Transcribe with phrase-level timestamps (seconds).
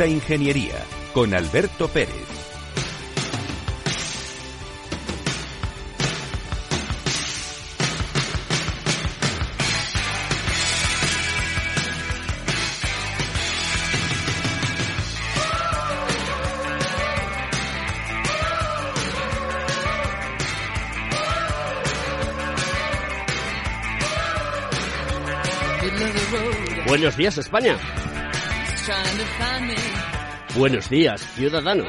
[0.00, 2.42] Ingeniería con Alberto Pérez.
[26.86, 27.78] Buenos días, España.
[30.56, 31.86] Buenos días, ciudadanos.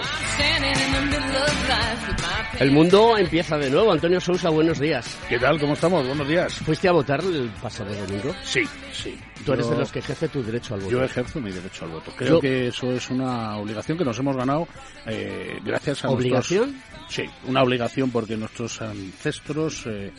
[2.60, 3.92] El mundo empieza de nuevo.
[3.92, 5.18] Antonio Sousa, buenos días.
[5.28, 5.60] ¿Qué tal?
[5.60, 6.06] ¿Cómo estamos?
[6.06, 6.54] Buenos días.
[6.54, 8.34] ¿Fuiste a votar el pasado domingo?
[8.44, 9.18] Sí, sí.
[9.44, 10.92] Tú eres de los que ejerce tu derecho al voto.
[10.92, 12.12] Yo ejerzo mi derecho al voto.
[12.16, 14.68] Creo Yo- que eso es una obligación que nos hemos ganado
[15.08, 16.72] eh, gracias a ¿Obligación?
[16.74, 17.14] nuestros...
[17.14, 20.12] Sí, una obligación porque nuestros ancestros eh,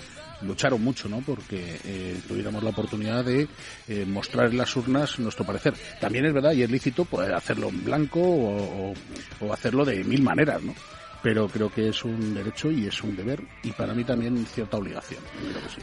[0.44, 1.20] lucharon mucho, ¿no?
[1.20, 3.48] Porque eh, tuviéramos la oportunidad de
[3.88, 5.74] eh, mostrar en las urnas nuestro parecer.
[6.00, 8.94] También es verdad y es lícito poder hacerlo en blanco o, o-
[9.40, 10.74] o hacerlo de mil maneras, ¿no?
[11.22, 14.76] Pero creo que es un derecho y es un deber y para mí también cierta
[14.76, 15.20] obligación.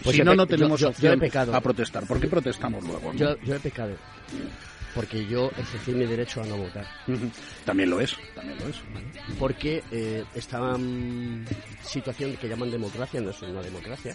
[0.03, 1.55] Pues si no, no yo- tenemos yo- he pecado.
[1.55, 2.05] a protestar.
[2.05, 3.11] ¿Por qué protestamos luego?
[3.11, 3.17] no?
[3.43, 3.95] Yo he pecado.
[4.93, 6.85] Porque yo ejercí mi derecho a no votar.
[7.65, 8.75] También lo es, también lo es.
[9.39, 11.45] Porque eh, esta mm,
[11.83, 14.13] situación que llaman democracia no es una democracia,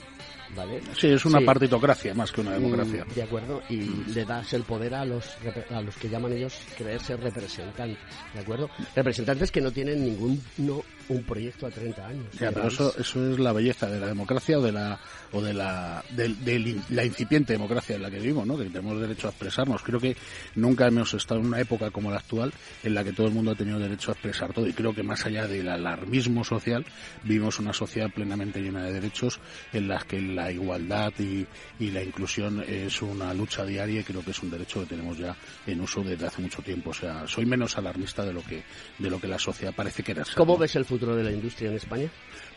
[0.54, 0.82] ¿vale?
[0.98, 1.44] Sí, es una Sí.
[1.47, 3.04] partitocracia más que una democracia.
[3.04, 3.81] Mm, De acuerdo, y
[4.12, 5.25] le das el poder a los
[5.70, 7.98] a los que llaman ellos creerse representantes,
[8.34, 8.69] ¿de acuerdo?
[8.94, 12.24] Representantes que no tienen ningún no, un proyecto a 30 años.
[12.38, 12.74] Ya, de pero país.
[12.74, 14.98] eso, eso es la belleza de la democracia o de la
[15.32, 18.56] o de la del in- la incipiente democracia en la que vivimos, ¿no?
[18.56, 19.82] Que tenemos derecho a expresarnos.
[19.82, 20.16] Creo que
[20.54, 22.52] nunca hemos estado en una época como la actual
[22.82, 24.66] en la que todo el mundo ha tenido derecho a expresar todo.
[24.66, 26.84] Y creo que más allá del alarmismo social,
[27.22, 29.38] vivimos una sociedad plenamente llena de derechos
[29.72, 31.46] en las que la igualdad y,
[31.78, 35.18] y la inclusión es una lucha diaria y creo que es un derecho que tenemos
[35.18, 35.36] ya
[35.66, 36.90] en uso desde hace mucho tiempo.
[36.90, 38.62] O sea, soy menos alarmista de lo que
[38.98, 40.34] de lo que la sociedad parece querer ser.
[40.36, 40.58] ¿Cómo ¿no?
[40.58, 42.10] ves el futuro de la industria en España?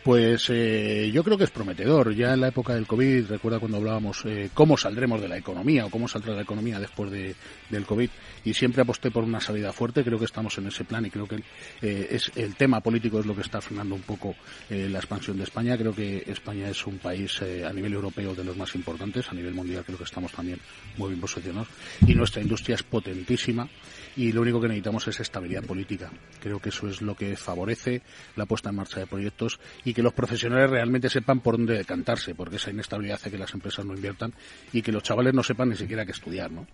[0.03, 2.15] Pues eh, yo creo que es prometedor.
[2.15, 5.85] Ya en la época del COVID, recuerda cuando hablábamos eh, cómo saldremos de la economía
[5.85, 7.35] o cómo saldrá la economía después de,
[7.69, 8.09] del COVID,
[8.45, 10.03] y siempre aposté por una salida fuerte.
[10.03, 11.43] Creo que estamos en ese plan y creo que
[11.81, 14.35] eh, es el tema político es lo que está frenando un poco
[14.69, 15.77] eh, la expansión de España.
[15.77, 19.33] Creo que España es un país eh, a nivel europeo de los más importantes, a
[19.33, 20.59] nivel mundial creo que estamos también
[20.97, 21.67] muy bien posicionados
[22.05, 23.67] y nuestra industria es potentísima
[24.15, 26.11] y lo único que necesitamos es estabilidad política.
[26.41, 28.01] Creo que eso es lo que favorece
[28.35, 32.35] la puesta en marcha de proyectos y que los profesionales realmente sepan por dónde decantarse,
[32.35, 34.33] porque esa inestabilidad hace que las empresas no inviertan
[34.73, 36.67] y que los chavales no sepan ni siquiera qué estudiar, ¿no?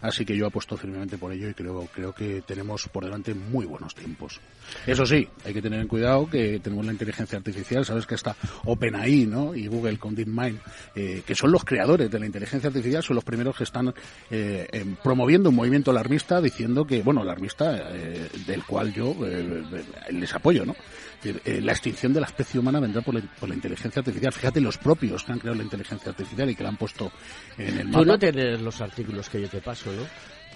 [0.00, 3.66] Así que yo apuesto firmemente por ello y creo, creo que tenemos por delante muy
[3.66, 4.40] buenos tiempos.
[4.86, 8.36] Eso sí, hay que tener en cuidado que tenemos la inteligencia artificial, sabes que está
[8.64, 9.54] OpenAI, ¿no?
[9.54, 10.58] Y Google con DeepMind,
[10.94, 13.92] eh, que son los creadores de la inteligencia artificial, son los primeros que están
[14.30, 20.12] eh, promoviendo un movimiento alarmista diciendo que, bueno, alarmista, eh, del cual yo eh, eh,
[20.12, 20.74] les apoyo, ¿no?
[21.22, 24.32] Eh, eh, la extinción de la especie humana vendrá por la, por la inteligencia artificial.
[24.32, 27.12] Fíjate, los propios que han creado la inteligencia artificial y que la han puesto
[27.56, 27.98] en el mapa.
[28.00, 30.02] Tú no te lees los artículos que yo te paso, ¿no?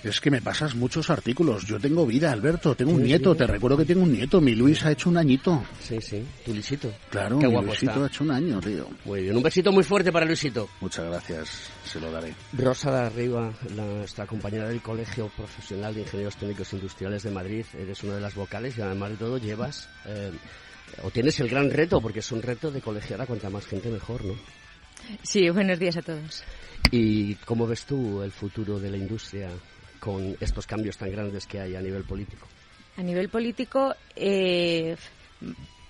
[0.04, 1.64] Es que me pasas muchos artículos.
[1.66, 2.74] Yo tengo vida, Alberto.
[2.74, 3.32] Tengo un nieto.
[3.32, 3.38] sí.
[3.38, 4.38] Te recuerdo que tengo un nieto.
[4.40, 5.64] Mi Luis ha hecho un añito.
[5.80, 6.92] Sí, sí, tu Luisito.
[7.10, 8.04] Claro, Qué mi guapo Luisito está.
[8.04, 8.86] ha hecho un año, tío.
[9.06, 10.68] Muy bien, un besito muy fuerte para Luisito.
[10.82, 11.70] Muchas gracias.
[11.84, 12.34] Se lo daré.
[12.52, 17.64] Rosa de Arriba, la- nuestra compañera del Colegio Profesional de Ingenieros Técnicos Industriales de Madrid,
[17.78, 20.30] eres una de las vocales y además de todo llevas, eh,
[21.02, 23.88] o tienes el gran reto, porque es un reto de colegiar a cuanta más gente
[23.88, 24.34] mejor, ¿no?
[25.22, 26.44] Sí, buenos días a todos.
[26.90, 29.48] ¿Y cómo ves tú el futuro de la industria
[30.04, 32.46] con estos cambios tan grandes que hay a nivel político?
[32.98, 34.94] A nivel político, eh,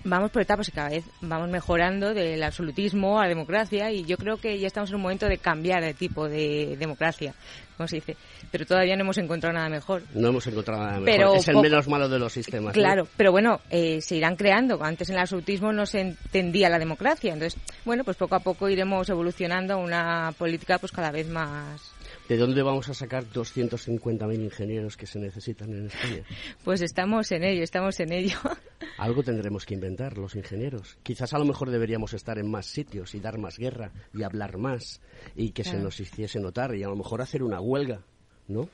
[0.05, 4.15] vamos por etapas y cada vez vamos mejorando del absolutismo a la democracia y yo
[4.17, 7.33] creo que ya estamos en un momento de cambiar de tipo de democracia,
[7.75, 8.15] como se dice.
[8.51, 10.03] Pero todavía no hemos encontrado nada mejor.
[10.13, 11.05] No hemos encontrado nada mejor.
[11.05, 12.73] Pero es el menos malo de los sistemas.
[12.73, 14.81] Claro, pero bueno, eh, se irán creando.
[14.81, 17.33] Antes en el absolutismo no se entendía la democracia.
[17.33, 21.94] Entonces, bueno, pues poco a poco iremos evolucionando a una política pues cada vez más...
[22.27, 26.23] ¿De dónde vamos a sacar 250.000 ingenieros que se necesitan en España?
[26.63, 28.37] Pues estamos en ello, estamos en ello.
[28.97, 30.97] Algo tendremos que inventar los ingenieros.
[31.03, 34.57] Quizás a lo mejor deberíamos estar en más sitios y dar más guerra y hablar
[34.57, 35.01] más
[35.35, 35.85] y que se Claro.
[35.85, 38.01] nos hiciese notar y a lo mejor hacer una huelga,
[38.47, 38.69] ¿no?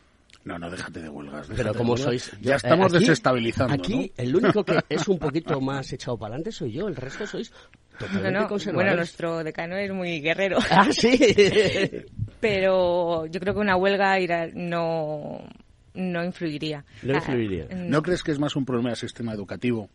[0.46, 1.50] No, no, déjate de huelgas.
[1.50, 2.06] déjate Pero de como huelgas.
[2.24, 2.42] sois...
[2.42, 4.24] Ya eh, estamos aquí- desestabilizando, Aquí ¿no?
[4.24, 7.52] el único que es un poquito más echado para adelante soy yo, el resto sois
[7.52, 8.32] No, totalmente
[8.68, 10.58] no, bueno, nuestro decano es muy guerrero.
[10.70, 11.20] Ah, sí.
[12.42, 15.42] pero yo creo que una huelga irá- no,
[15.94, 16.84] no influiría.
[17.04, 17.68] No influiría.
[17.72, 19.90] Ah, ¿No crees que es más un problema del sistema educativo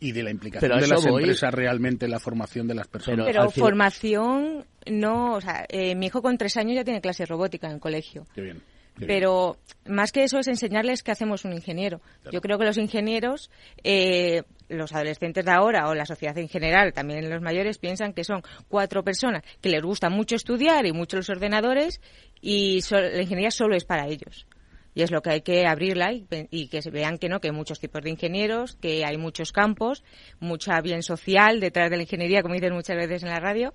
[0.00, 1.22] y de la implicación Pero de las voy.
[1.22, 3.26] empresas realmente en la formación de las personas?
[3.26, 7.26] Pero formación no, o sea, eh, mi hijo con tres años ya tiene clase de
[7.26, 8.26] robótica en el colegio.
[8.34, 8.62] Qué bien.
[9.06, 9.56] Pero
[9.86, 12.00] más que eso es enseñarles qué hacemos un ingeniero.
[12.30, 13.50] Yo creo que los ingenieros,
[13.84, 18.24] eh, los adolescentes de ahora o la sociedad en general, también los mayores, piensan que
[18.24, 22.00] son cuatro personas que les gusta mucho estudiar y mucho los ordenadores
[22.40, 24.46] y la ingeniería solo es para ellos.
[24.94, 27.54] Y es lo que hay que abrirla y, que se vean que no, que hay
[27.54, 30.02] muchos tipos de ingenieros, que hay muchos campos,
[30.40, 33.72] mucha bien social detrás de la ingeniería, como dicen muchas veces en la radio,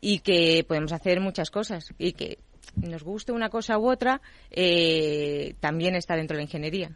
[0.00, 2.38] y que podemos hacer muchas cosas y que
[2.76, 6.90] nos guste una cosa u otra, eh, también está dentro de la ingeniería.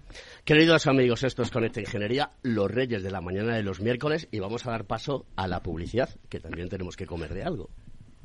[0.45, 4.39] Queridos amigos, esto es Conecta Ingeniería, los reyes de la mañana de los miércoles, y
[4.39, 7.71] vamos a dar paso a la publicidad, que también tenemos que comer de algo.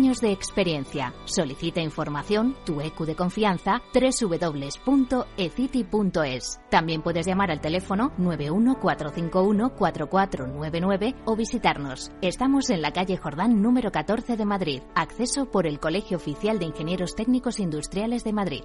[0.00, 1.12] de experiencia.
[1.26, 4.80] Solicita información, tu EQ de confianza, www.ecity.es.
[6.70, 12.10] También puedes llamar al teléfono 914514499 o visitarnos.
[12.22, 14.80] Estamos en la calle Jordán número 14 de Madrid.
[14.94, 18.64] Acceso por el Colegio Oficial de Ingenieros Técnicos Industriales de Madrid.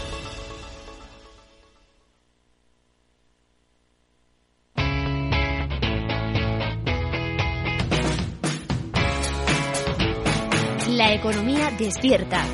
[11.01, 12.45] La economía despierta.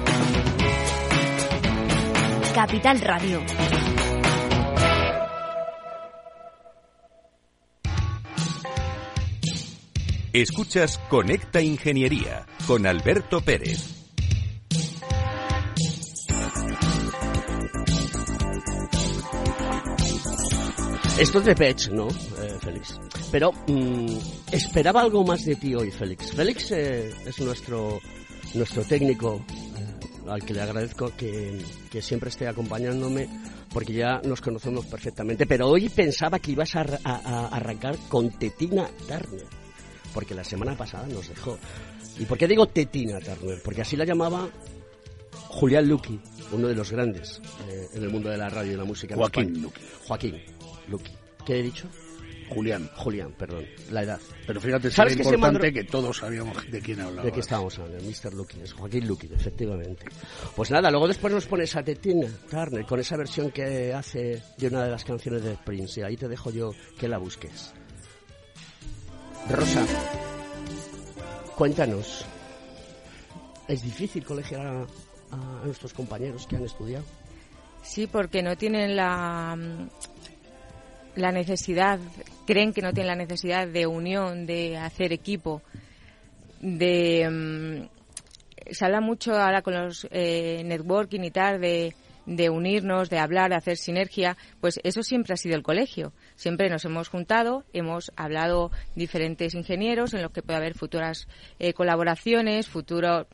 [2.55, 3.41] Capital Radio.
[10.31, 13.97] Escuchas Conecta Ingeniería con Alberto Pérez.
[21.19, 22.97] Esto es de Pech, ¿no, eh, Félix?
[23.29, 24.17] Pero mm,
[24.53, 26.31] esperaba algo más de ti hoy, Félix.
[26.31, 27.99] Félix eh, es nuestro
[28.53, 31.61] nuestro técnico, eh, al que le agradezco que,
[32.01, 33.27] siempre esté acompañándome,
[33.73, 35.45] porque ya nos conocemos perfectamente.
[35.45, 36.81] Pero hoy pensaba que ibas a,
[37.47, 39.45] arrancar con Tetina Turner,
[40.13, 41.57] porque la semana pasada nos dejó.
[42.19, 43.61] ¿Y por qué digo Tetina Turner?
[43.63, 44.49] Porque así la llamaba
[45.49, 46.19] Julián Luqui,
[46.51, 49.15] uno de los grandes eh, en el mundo de la radio y la música.
[49.15, 49.81] Joaquín Luqui.
[50.07, 50.41] Joaquín
[50.87, 51.11] Luqui.
[51.45, 51.87] ¿Qué he dicho?
[52.49, 52.89] Julián.
[52.95, 54.19] Julián, perdón, la edad.
[54.45, 57.23] Pero fíjate, es importante que todos sabíamos de quién hablaba.
[57.25, 58.33] De qué estábamos hablando, Mr.
[58.33, 60.05] Lucky, es Joaquín Lucky, efectivamente.
[60.55, 64.67] Pues nada, luego después nos pones a Tetina Turner con esa versión que hace de
[64.67, 65.99] una de las canciones de Prince.
[65.99, 67.73] Y ahí te dejo yo que la busques.
[69.49, 69.85] Rosa,
[71.55, 72.25] cuéntanos.
[73.67, 74.81] ¿Es difícil colegiar a,
[75.31, 77.03] a nuestros compañeros que han estudiado?
[77.83, 79.57] Sí, porque no tienen la
[81.17, 81.99] la necesidad,
[82.45, 85.61] creen que no tienen la necesidad de unión, de hacer equipo,
[86.61, 87.27] de...
[87.29, 87.97] Mm,
[88.69, 91.95] se habla mucho ahora con los eh, networking y tal de,
[92.25, 96.11] de unirnos, de hablar, de hacer sinergia, pues eso siempre ha sido el colegio.
[96.35, 101.73] Siempre nos hemos juntado, hemos hablado diferentes ingenieros en los que puede haber futuras eh,
[101.73, 103.27] colaboraciones, futuro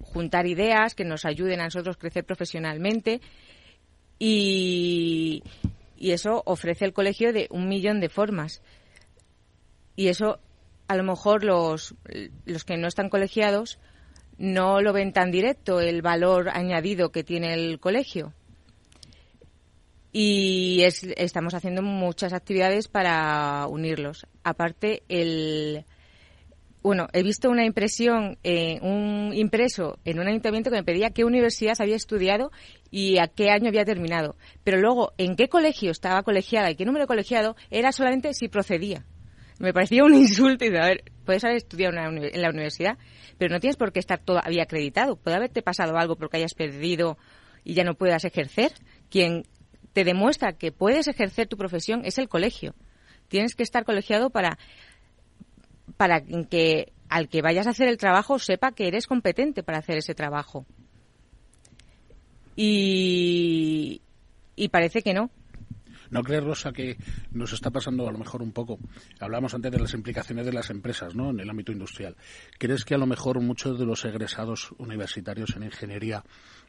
[0.00, 3.20] juntar ideas que nos ayuden a nosotros crecer profesionalmente
[4.18, 5.42] y,
[6.00, 8.62] y eso ofrece el colegio de un millón de formas.
[9.94, 10.40] Y eso,
[10.88, 11.94] a lo mejor, los,
[12.46, 13.78] los que no están colegiados
[14.38, 18.32] no lo ven tan directo, el valor añadido que tiene el colegio.
[20.10, 24.26] Y estamos haciendo muchas actividades para unirlos.
[24.42, 25.84] Aparte, el,
[26.82, 31.24] bueno, he visto una impresión, eh, un impreso en un ayuntamiento que me pedía qué
[31.24, 32.50] universidad había estudiado
[32.90, 34.36] y a qué año había terminado.
[34.64, 38.48] Pero luego, en qué colegio estaba colegiada y qué número de colegiado era solamente si
[38.48, 39.04] procedía.
[39.58, 42.96] Me parecía un insulto y a ver, puedes haber estudiado en la universidad,
[43.36, 45.16] pero no tienes por qué estar todavía acreditado.
[45.16, 47.18] Puede haberte pasado algo porque hayas perdido
[47.62, 48.72] y ya no puedas ejercer.
[49.10, 49.44] Quien
[49.92, 52.74] te demuestra que puedes ejercer tu profesión es el colegio.
[53.28, 54.58] Tienes que estar colegiado para
[56.00, 59.98] para que al que vayas a hacer el trabajo sepa que eres competente para hacer
[59.98, 60.64] ese trabajo.
[62.56, 64.00] Y,
[64.56, 65.28] y parece que no.
[66.08, 66.96] ¿No crees, Rosa, que
[67.32, 68.78] nos está pasando a lo mejor un poco?
[69.20, 71.32] Hablamos antes de las implicaciones de las empresas, ¿no?
[71.32, 72.16] En el ámbito industrial.
[72.58, 76.24] ¿Crees que a lo mejor muchos de los egresados universitarios en ingeniería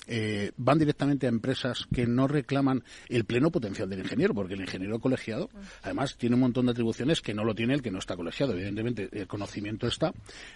[0.08, 4.62] eh, van directamente a empresas que no reclaman el pleno potencial del ingeniero, porque el
[4.62, 5.50] ingeniero colegiado,
[5.84, 8.54] además, tiene un montón de atribuciones que no lo tiene el que no está colegiado.
[8.54, 10.14] Evidentemente, el conocimiento está,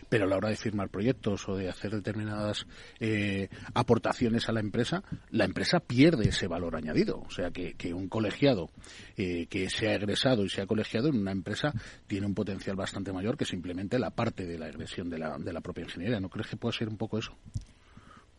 [0.10, 2.66] pero a la hora de firmar proyectos o de hacer determinadas
[3.00, 7.20] eh, aportaciones a la empresa, la empresa pierde ese valor añadido.
[7.20, 8.72] O sea, que, un colegiado
[9.16, 11.72] eh, que sea egresado y sea colegiado en una empresa
[12.08, 15.54] tiene un potencial bastante mayor que simplemente la parte de la egresión de la, de
[15.54, 16.20] la propia ingeniería.
[16.20, 17.38] ¿No crees que puede ser un poco eso?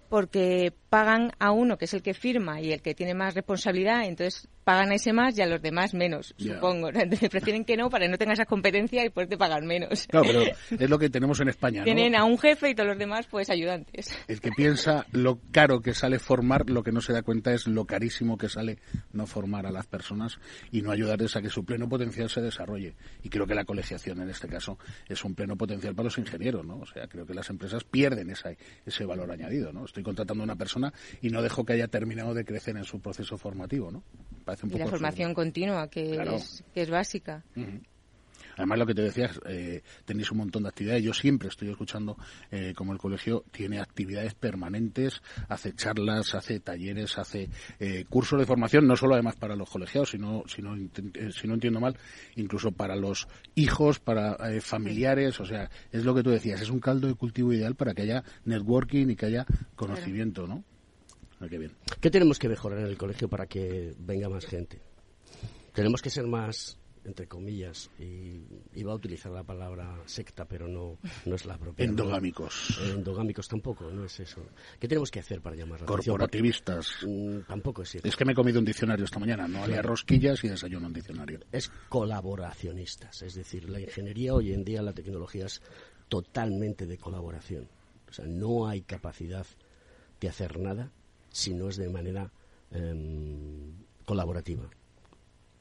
[0.08, 4.04] Porque pagan a uno, que es el que firma y el que tiene más responsabilidad,
[4.04, 6.88] entonces pagan a ese más y a los demás menos, supongo.
[6.92, 10.08] Entonces prefieren que no para que no tengas esa competencia y te pagar menos.
[10.08, 10.42] Claro, pero
[10.82, 11.84] es lo que tenemos en España.
[11.84, 14.12] Tienen a un jefe y todos los demás, pues ayudantes.
[14.26, 17.68] El que piensa lo caro que sale formar, lo que no se da cuenta es
[17.68, 18.78] lo carísimo que sale
[19.12, 20.40] no formar a las personas
[20.72, 22.96] y no ayudarles a que su pleno potencial se desarrolle.
[23.22, 26.66] Y creo que la colegiación en este caso es un pleno potencial para los ingenieros,
[26.66, 26.78] ¿no?
[26.78, 28.50] O sea, creo que las empresas pierden esa,
[28.84, 29.84] ese valor añadido, ¿no?
[29.84, 30.92] Estoy contratando a una persona
[31.22, 34.02] y no dejo que haya terminado de crecer en su proceso formativo, ¿no?
[34.62, 37.44] Y la formación continua, que, es, que es básica.
[38.56, 41.02] Además, lo que te decías, eh, tenéis un montón de actividades.
[41.02, 42.16] Yo siempre estoy escuchando
[42.50, 48.46] eh, como el colegio tiene actividades permanentes, hace charlas, hace talleres, hace eh, cursos de
[48.46, 50.74] formación, no solo además para los colegiados, sino, si no,
[51.30, 51.98] si no entiendo mal,
[52.36, 55.38] incluso para los hijos, para familiares.
[55.40, 58.02] O sea, es lo que tú decías, es un caldo de cultivo ideal para que
[58.02, 60.64] haya networking y que haya conocimiento, ¿no?
[61.40, 61.46] Ah,
[62.00, 64.80] qué, tenemos que mejorar en el colegio para que venga más gente?
[65.72, 68.42] Tenemos que ser más entre comillas, y
[68.74, 71.84] iba a utilizar la palabra secta, pero no, no es la propia.
[71.84, 72.78] Endogámicos.
[72.84, 74.42] endogámicos tampoco, no es eso.
[74.78, 76.98] ¿Qué tenemos que hacer para llamar la Corporativistas.
[77.06, 80.42] Mm, tampoco es Es que me he comido un diccionario esta mañana, no había rosquillas
[80.42, 81.40] y desayuno un diccionario.
[81.52, 85.62] Es colaboracionistas, es decir, la ingeniería hoy en día, la tecnología es
[86.08, 87.68] totalmente de colaboración.
[88.08, 89.46] O sea, no hay capacidad
[90.20, 90.90] de hacer nada
[91.36, 92.32] si no es de manera
[92.70, 93.70] em,
[94.06, 94.70] colaborativa.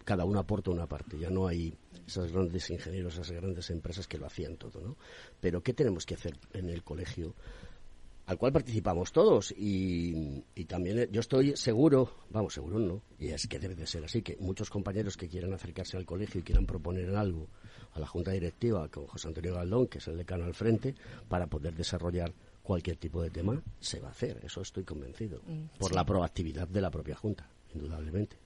[0.06, 1.76] Cada uno aporta una parte, ya no hay
[2.08, 4.96] esos grandes ingenieros, esas grandes empresas que lo hacían todo, ¿no?
[5.42, 7.36] Pero ¿qué tenemos que hacer en el colegio?
[8.28, 13.28] al cual participamos todos y, y, también eh, yo estoy seguro, vamos, seguro no, y
[13.28, 16.44] es que debe de ser así, que muchos compañeros que quieran acercarse al colegio y
[16.44, 17.50] quieran proponer algo
[17.94, 20.96] a la Junta Directiva con José Antonio Galdón, que es el decano al frente,
[21.30, 22.34] para poder desarrollar
[22.66, 26.68] cualquier tipo de tema se va a hacer, eso estoy convencido, mm, por la proactividad
[26.68, 28.38] de la propia Junta, indudablemente.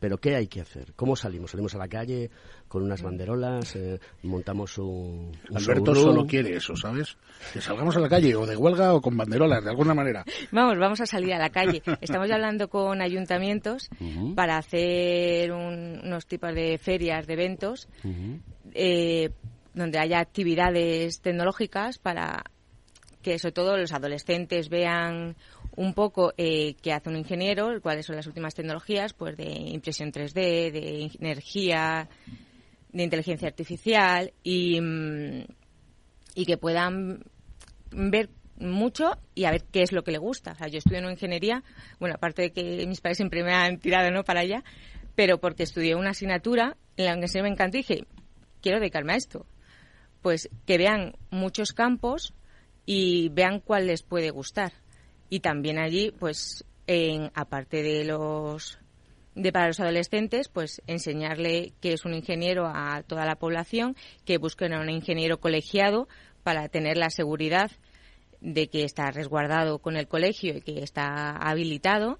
[0.00, 0.92] Pero ¿qué hay que hacer?
[0.94, 1.52] ¿Cómo salimos?
[1.52, 2.28] ¿Salimos a la calle
[2.66, 3.04] con unas mm.
[3.04, 3.76] banderolas?
[3.76, 7.16] Eh, ¿Montamos un, Alberto solo quiere eso, ¿sabes?
[7.52, 10.24] Que salgamos a la calle o de huelga o con banderolas, de alguna manera.
[10.50, 11.82] Vamos, vamos a salir a la calle.
[12.00, 13.88] Estamos hablando con ayuntamientos
[14.34, 17.88] para hacer unos tipos de ferias, de eventos,
[18.74, 19.30] eh,
[19.72, 22.42] donde haya actividades tecnológicas para
[23.26, 25.34] que sobre todo los adolescentes vean
[25.74, 30.12] un poco eh, qué hace un ingeniero, cuáles son las últimas tecnologías, pues de impresión
[30.12, 32.08] 3D, de energía,
[32.92, 35.44] de inteligencia artificial y, mm,
[36.36, 37.24] y que puedan
[37.90, 38.30] ver
[38.60, 40.52] mucho y a ver qué es lo que le gusta.
[40.52, 41.64] O sea, yo estudio en ingeniería,
[41.98, 44.62] bueno, aparte de que mis padres siempre me han tirado no para allá,
[45.16, 48.04] pero porque estudié una asignatura en la que se me encantó y dije,
[48.62, 49.46] quiero dedicarme a esto.
[50.22, 52.32] Pues que vean muchos campos
[52.86, 54.72] y vean cuál les puede gustar.
[55.28, 58.78] Y también allí, pues, en, aparte de los
[59.34, 64.38] de para los adolescentes, pues enseñarle que es un ingeniero a toda la población, que
[64.38, 66.08] busquen a un ingeniero colegiado
[66.42, 67.70] para tener la seguridad
[68.40, 72.18] de que está resguardado con el colegio y que está habilitado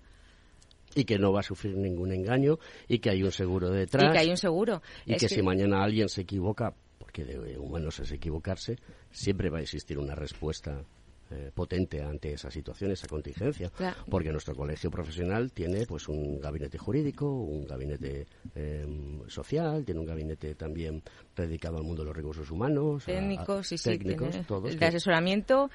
[0.94, 2.58] y que no va a sufrir ningún engaño
[2.88, 4.04] y que hay un seguro detrás.
[4.04, 4.82] Y que hay un seguro.
[5.04, 6.74] Y que, si mañana alguien se equivoca,
[7.16, 8.76] porque de humanos es equivocarse,
[9.10, 10.82] siempre va a existir una respuesta
[11.30, 13.72] eh, potente ante esa situación, esa contingencia,
[14.08, 20.06] porque nuestro colegio profesional tiene pues un gabinete jurídico, un gabinete em, social, tiene un
[20.06, 21.02] gabinete también
[21.34, 25.70] dedicado al mundo de los recursos humanos, técnicos, sí, técnicos, sí, todos, el de asesoramiento.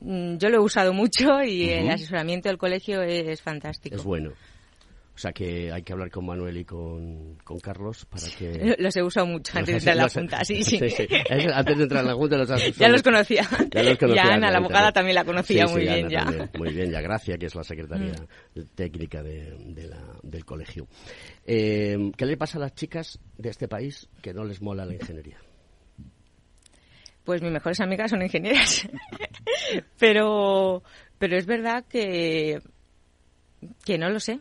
[0.00, 3.94] Mm, yo lo he usado mucho y el asesoramiento del colegio es fantástico.
[3.94, 4.32] Es bueno.
[5.14, 8.76] O sea que hay que hablar con Manuel y con, con Carlos para que...
[8.78, 10.80] Los he usado mucho antes de entrar a la Junta, sí, sí.
[11.52, 13.46] Antes de entrar a la Junta los has Ya los conocía.
[13.70, 14.34] Ya los conocía.
[14.34, 16.24] Ana, la abogada, también la conocía muy bien ya.
[16.58, 18.14] muy bien, ya Gracia, que es la secretaria
[18.54, 18.60] mm.
[18.74, 20.88] técnica de, de la, del colegio.
[21.44, 24.94] Eh, ¿Qué le pasa a las chicas de este país que no les mola la
[24.94, 25.38] ingeniería?
[27.22, 28.88] Pues mis mejores amigas son ingenieras.
[29.98, 30.82] pero,
[31.18, 32.60] pero es verdad que,
[33.84, 34.40] que no lo sé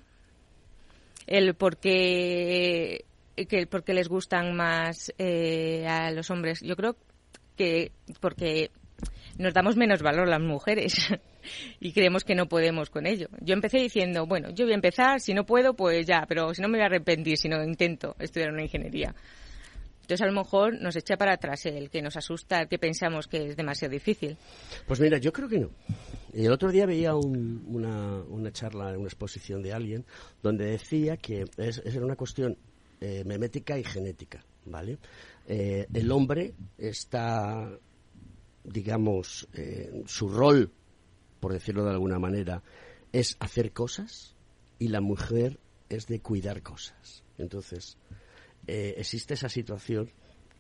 [1.32, 3.06] el por qué,
[3.48, 6.60] que, por qué les gustan más eh, a los hombres.
[6.62, 6.98] Yo creo
[7.56, 8.70] que porque
[9.38, 10.94] nos damos menos valor las mujeres
[11.80, 13.30] y creemos que no podemos con ello.
[13.40, 16.62] Yo empecé diciendo, bueno, yo voy a empezar, si no puedo, pues ya, pero si
[16.62, 19.16] no me voy a arrepentir, si no intento estudiar una ingeniería.
[20.02, 23.28] Entonces, a lo mejor nos echa para atrás el que nos asusta, el que pensamos
[23.28, 24.36] que es demasiado difícil.
[24.86, 25.70] Pues mira, yo creo que no.
[26.34, 30.06] El otro día veía una, una charla, una exposición de alguien,
[30.42, 32.58] donde decía que es, era una cuestión
[33.02, 34.98] eh, memética y genética, ¿vale?
[35.48, 37.70] Eh, el hombre está,
[38.64, 40.72] digamos, eh, su rol,
[41.40, 42.64] por decirlo de alguna manera,
[43.12, 44.36] es hacer cosas
[44.80, 45.60] y la mujer
[45.90, 47.24] es de cuidar cosas.
[47.38, 47.98] Entonces,
[48.68, 50.12] existe esa situación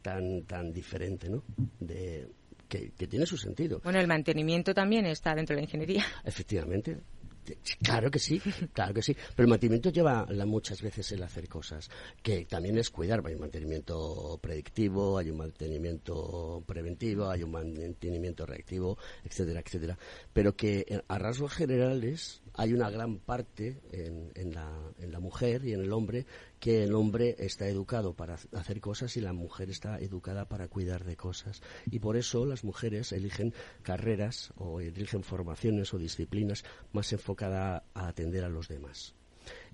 [0.02, 1.44] tan tan diferente, ¿no?
[1.80, 2.28] De,
[2.72, 3.82] que, que, tiene su sentido.
[3.84, 6.06] Bueno, el mantenimiento también está dentro de la ingeniería.
[6.24, 6.98] Efectivamente.
[7.82, 8.40] Claro que sí,
[8.74, 9.16] claro que sí.
[9.36, 11.90] Pero el mantenimiento lleva muchas veces el hacer cosas,
[12.22, 13.22] que también es cuidar.
[13.26, 19.98] Hay un mantenimiento predictivo, hay un mantenimiento preventivo, hay un mantenimiento reactivo, etcétera, etcétera.
[20.34, 25.20] Pero que eh, a rasgos generales hay una gran parte en, en, la, en la
[25.20, 26.26] mujer y en el hombre
[26.60, 31.04] que el hombre está educado para hacer cosas y la mujer está educada para cuidar
[31.04, 31.62] de cosas.
[31.90, 38.08] Y por eso las mujeres eligen carreras o eligen formaciones o disciplinas más enfocadas a
[38.08, 39.16] atender a los demás.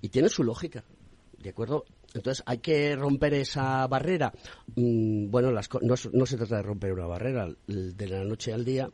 [0.01, 0.85] Y tiene su lógica,
[1.39, 1.85] ¿de acuerdo?
[2.13, 4.31] Entonces, ¿hay que romper esa barrera?
[4.75, 7.49] Mm, bueno, las, no, no, se trata de romper una barrera.
[7.67, 8.89] De la noche al día,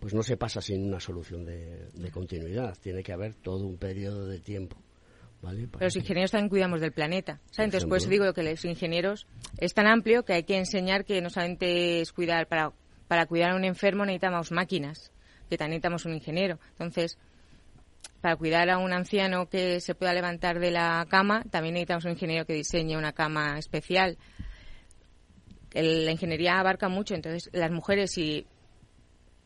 [0.00, 2.76] pues no se pasa sin una solución de, de continuidad.
[2.80, 4.76] Tiene que haber todo un periodo de tiempo
[5.80, 7.40] los ingenieros también cuidamos del planeta.
[7.56, 9.26] Entonces, por eso digo que los ingenieros
[9.58, 12.72] es tan amplio que hay que enseñar que no solamente es cuidar, para,
[13.06, 15.12] para cuidar a un enfermo necesitamos máquinas,
[15.48, 16.58] que también necesitamos un ingeniero.
[16.70, 17.18] Entonces,
[18.20, 22.12] para cuidar a un anciano que se pueda levantar de la cama, también necesitamos un
[22.12, 24.18] ingeniero que diseñe una cama especial.
[25.74, 28.46] la ingeniería abarca mucho, entonces las mujeres si,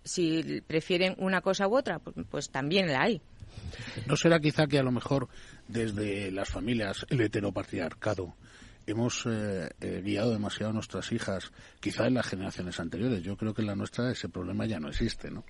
[0.05, 3.21] si prefieren una cosa u otra, pues, pues también la hay.
[4.07, 5.29] ¿No será quizá que a lo mejor
[5.69, 8.35] desde las familias, el heteropatriarcado,
[8.87, 13.23] hemos eh, eh, guiado demasiado a nuestras hijas, quizá en las generaciones anteriores.
[13.23, 15.45] Yo creo que en la nuestra ese problema ya no existe, ¿no?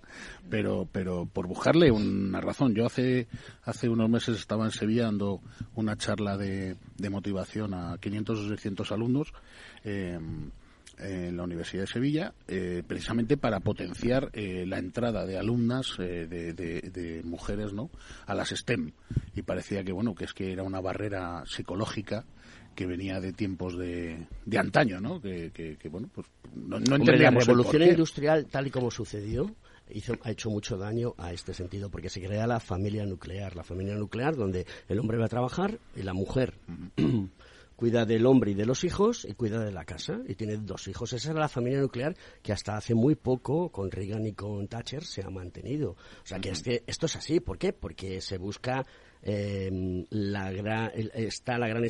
[0.48, 2.74] Pero, pero por buscarle una razón.
[2.74, 3.28] Yo hace,
[3.62, 5.40] hace unos meses estaba en Sevilla dando
[5.74, 9.32] una charla de, de motivación a 500 o 600 alumnos.
[9.84, 10.18] Eh,
[11.00, 16.26] en la Universidad de Sevilla, eh, precisamente para potenciar eh, la entrada de alumnas eh,
[16.26, 17.90] de, mujeres ¿no?
[18.26, 18.92] a las STEM.
[19.34, 22.24] Y parecía que, bueno, que es que era una barrera psicológica
[22.74, 25.20] que venía de tiempos de, de antaño, ¿no?
[25.20, 29.54] Que, bueno, pues no, no La revolución industrial, tal y como sucedió,
[29.92, 33.64] Hizo, ha hecho mucho daño a este sentido, porque se crea la familia nuclear, la
[33.64, 36.54] familia nuclear donde el hombre va a trabajar y la mujer
[37.80, 40.86] cuida del hombre y de los hijos y cuida de la casa y tiene dos
[40.86, 41.14] hijos.
[41.14, 45.02] Esa era la familia nuclear que hasta hace muy poco con Reagan y con Thatcher
[45.02, 45.92] se ha mantenido.
[45.92, 47.40] O sea que este, esto es así.
[47.40, 47.72] ¿Por qué?
[47.72, 48.84] Porque se busca
[49.22, 51.82] eh, la gran, está la gran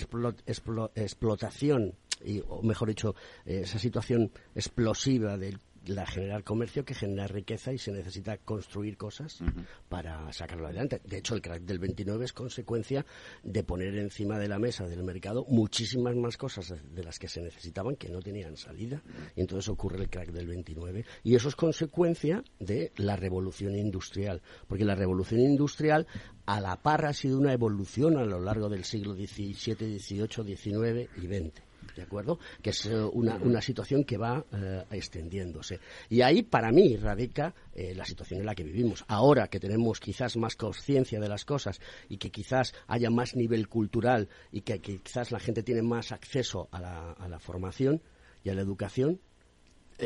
[0.95, 7.73] explotación y, o mejor dicho, esa situación explosiva del la generar comercio que genera riqueza
[7.73, 9.43] y se necesita construir cosas
[9.89, 11.01] para sacarlo adelante.
[11.05, 13.05] De hecho, el crack del 29 es consecuencia
[13.43, 17.41] de poner encima de la mesa del mercado muchísimas más cosas de las que se
[17.41, 19.03] necesitaban que no tenían salida.
[19.37, 21.05] Y entonces ocurre el crack del 29.
[21.23, 24.43] Y eso es consecuencia de la revolución industrial.
[24.69, 26.07] Porque la revolución industrial
[26.47, 31.11] a la par ha sido una evolución a lo largo del siglo XVII, XVIII, XIX
[31.17, 31.70] y XX.
[31.97, 32.39] ¿De acuerdo?
[32.63, 35.81] Que es eh, una, una situación que va eh, extendiéndose.
[36.09, 39.05] Y ahí, para mí, radica eh, la situación en la que vivimos.
[39.09, 43.69] Ahora que tenemos quizás más conciencia de las cosas y que quizás haya más nivel
[43.69, 48.03] cultural y que, que quizás la gente tiene más acceso a la, a la formación
[48.43, 49.21] y a la educación,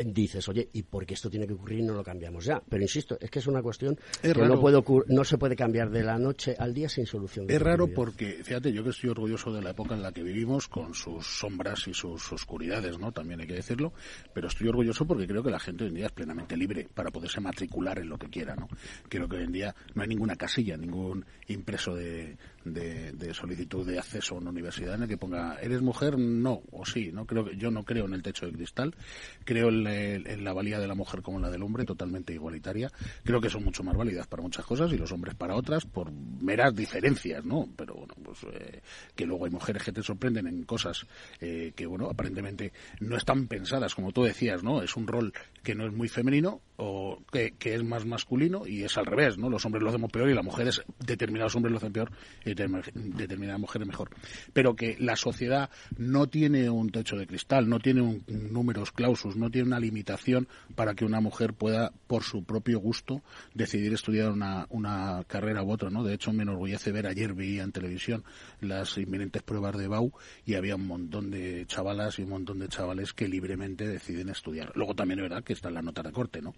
[0.03, 2.61] dices, oye, ¿y por qué esto tiene que ocurrir y no lo cambiamos ya?
[2.67, 6.03] Pero insisto, es que es una cuestión que no, puede no se puede cambiar de
[6.03, 7.45] la noche al día sin solución.
[7.49, 10.67] es raro porque, fíjate, yo que estoy orgulloso de la época en la que vivimos,
[10.67, 13.11] con sus sombras y sus oscuridades, ¿no?
[13.11, 13.93] También hay que decirlo,
[14.33, 17.11] pero estoy orgulloso porque creo que la gente hoy en día es plenamente libre para
[17.11, 18.67] poderse matricular en lo que quiera, ¿no?
[19.09, 23.99] Creo que hoy en día no hay ninguna casilla, ningún impreso de, de, solicitud de
[23.99, 26.17] acceso a una universidad en el que ponga, ¿eres mujer?
[26.17, 27.25] No, o sí, ¿no?
[27.25, 28.95] Creo yo no creo en el techo de cristal,
[29.43, 32.91] creo en en la valía de la mujer como en la del hombre, totalmente igualitaria.
[33.23, 36.11] Creo que son mucho más válidas para muchas cosas y los hombres para otras, por
[36.11, 37.69] meras diferencias, ¿no?
[37.75, 38.81] Pero bueno, pues eh,
[39.15, 41.05] que luego hay mujeres que te sorprenden en cosas
[41.39, 44.81] eh, que, bueno, aparentemente no están pensadas, como tú decías, ¿no?
[44.81, 45.33] Es un rol
[45.65, 49.49] que no es muy femenino o que, es más masculino y es al revés, ¿no?
[49.49, 52.11] Los hombres lo hacemos peor y las mujeres, determinados hombres lo hacen peor
[52.45, 54.09] y determinadas mujeres mejor.
[54.53, 59.35] Pero que la sociedad no tiene un techo de cristal, no tiene un, números clausus,
[59.35, 63.23] no tiene una limitación para que una mujer pueda, por su propio gusto,
[63.53, 66.03] decidir estudiar una, una carrera u otra, ¿no?
[66.03, 68.23] De hecho, me enorgullece ver, ayer veía en televisión
[68.61, 70.11] las inminentes pruebas de BAU
[70.45, 74.71] y había un montón de chavalas y un montón de chavales que libremente deciden estudiar.
[74.75, 76.53] Luego también es verdad que está en la nota de corte, ¿no?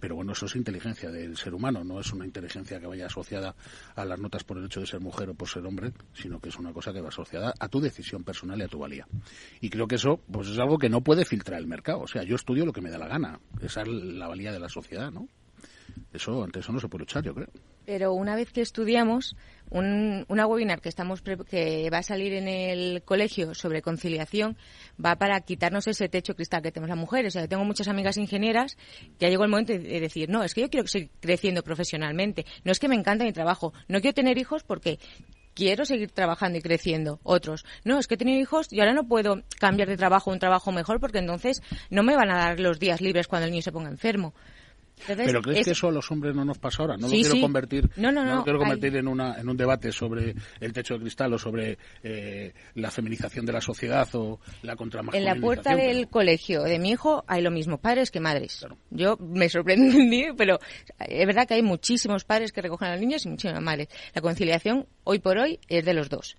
[0.00, 3.54] Pero bueno, eso es inteligencia del ser humano, no es una inteligencia que vaya asociada
[3.94, 6.48] a las notas por el hecho de ser mujer o por ser hombre, sino que
[6.48, 9.06] es una cosa que va asociada a tu decisión personal y a tu valía.
[9.60, 12.00] Y creo que eso pues es algo que no puede filtrar el mercado.
[12.00, 13.40] O sea, yo estudio lo que me da la gana.
[13.60, 15.28] Esa es la valía de la sociedad, ¿no?
[16.12, 17.48] Eso, ante eso no se puede luchar, yo creo.
[17.84, 19.36] Pero una vez que estudiamos,
[19.70, 24.56] un, una webinar que, estamos que va a salir en el colegio sobre conciliación
[25.02, 27.34] va para quitarnos ese techo cristal que tenemos las mujeres.
[27.34, 28.76] O sea, tengo muchas amigas ingenieras
[29.18, 32.44] que ha llegado el momento de decir, no, es que yo quiero seguir creciendo profesionalmente,
[32.64, 34.98] no es que me encanta mi trabajo, no quiero tener hijos porque
[35.56, 37.18] quiero seguir trabajando y creciendo.
[37.22, 40.34] Otros, no, es que he tenido hijos y ahora no puedo cambiar de trabajo a
[40.34, 43.52] un trabajo mejor porque entonces no me van a dar los días libres cuando el
[43.52, 44.34] niño se ponga enfermo.
[45.06, 46.96] Pero crees que eso a los hombres no nos pasa ahora.
[46.96, 50.94] No lo quiero convertir, no, quiero convertir en, una, en un debate sobre el techo
[50.94, 55.36] de cristal o sobre eh, la feminización de la sociedad o la contramasculinización.
[55.36, 58.66] En la puerta del colegio de mi hijo hay lo mismo padres que madres.
[58.90, 60.58] Yo me sorprendí, pero
[60.98, 63.88] es verdad que hay muchísimos padres que recogen a los niños y muchísimas madres.
[64.14, 66.36] La conciliación hoy por hoy es de los dos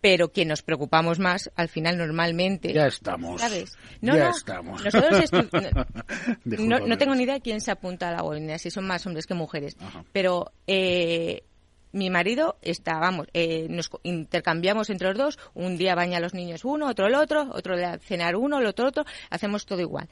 [0.00, 2.72] pero que nos preocupamos más al final normalmente.
[2.72, 3.40] Ya estamos.
[3.40, 3.76] ¿Sabes?
[4.00, 4.82] No, ya estamos.
[6.44, 9.26] no, tengo ni idea de quién se apunta a la boina, si son más hombres
[9.26, 9.76] que mujeres.
[10.12, 11.44] Pero eh,
[11.92, 15.38] mi marido está, vamos, eh, nos intercambiamos entre los dos.
[15.54, 18.66] Un día baña a los niños uno, otro el otro, otro día cenar uno, el
[18.66, 19.04] otro otro.
[19.28, 20.08] Hacemos todo igual.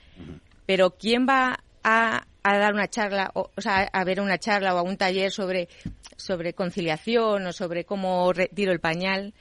[0.67, 4.75] Pero ¿quién va a, a, dar una charla, o, o sea, a ver una charla
[4.75, 5.69] o a un taller sobre
[6.17, 9.33] sobre conciliación o sobre cómo retiro el pañal,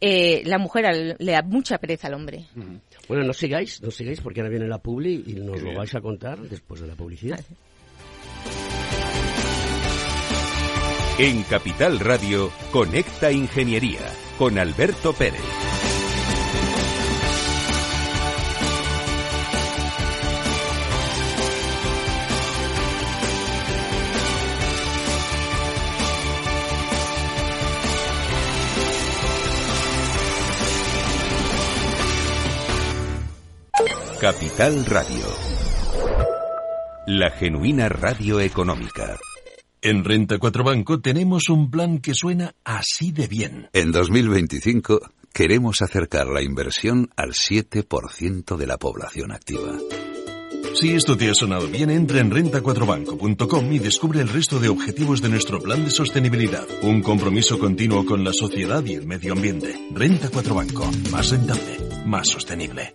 [0.00, 2.44] eh, la mujer le da mucha pereza al hombre.
[3.08, 6.00] Bueno, no sigáis, no sigáis porque ahora viene la publi y nos lo vais a
[6.00, 7.40] contar después de la publicidad.
[11.18, 14.00] En Capital Radio, Conecta Ingeniería
[14.36, 15.73] con Alberto Pérez.
[34.24, 35.26] Capital Radio.
[37.08, 39.18] La genuina radio económica.
[39.82, 43.68] En Renta 4 Banco tenemos un plan que suena así de bien.
[43.74, 49.76] En 2025 queremos acercar la inversión al 7% de la población activa.
[50.72, 55.20] Si esto te ha sonado bien, entra en renta4banco.com y descubre el resto de objetivos
[55.20, 56.66] de nuestro plan de sostenibilidad.
[56.80, 59.78] Un compromiso continuo con la sociedad y el medio ambiente.
[59.92, 60.90] Renta 4 Banco.
[61.10, 62.94] Más rentable, más sostenible.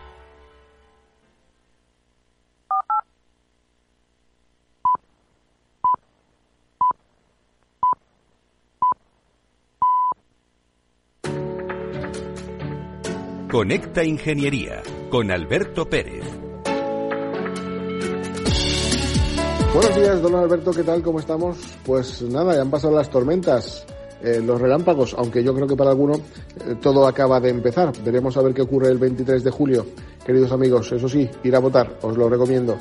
[13.51, 16.23] Conecta Ingeniería con Alberto Pérez.
[19.73, 21.03] Buenos días, don Alberto, ¿qué tal?
[21.03, 21.57] ¿Cómo estamos?
[21.85, 23.85] Pues nada, ya han pasado las tormentas
[24.23, 27.91] eh, los relámpagos, aunque yo creo que para alguno eh, todo acaba de empezar.
[28.05, 29.85] Veremos a ver qué ocurre el 23 de julio,
[30.25, 30.89] queridos amigos.
[30.89, 32.77] Eso sí, ir a votar, os lo recomiendo.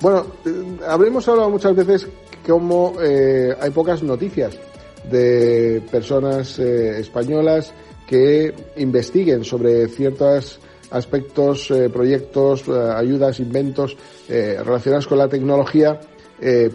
[0.00, 2.08] Bueno, eh, habremos hablado muchas veces
[2.46, 4.56] como hay pocas noticias
[5.10, 7.74] de personas españolas
[8.06, 13.96] que investiguen sobre ciertos aspectos, proyectos, ayudas, inventos
[14.28, 15.98] relacionados con la tecnología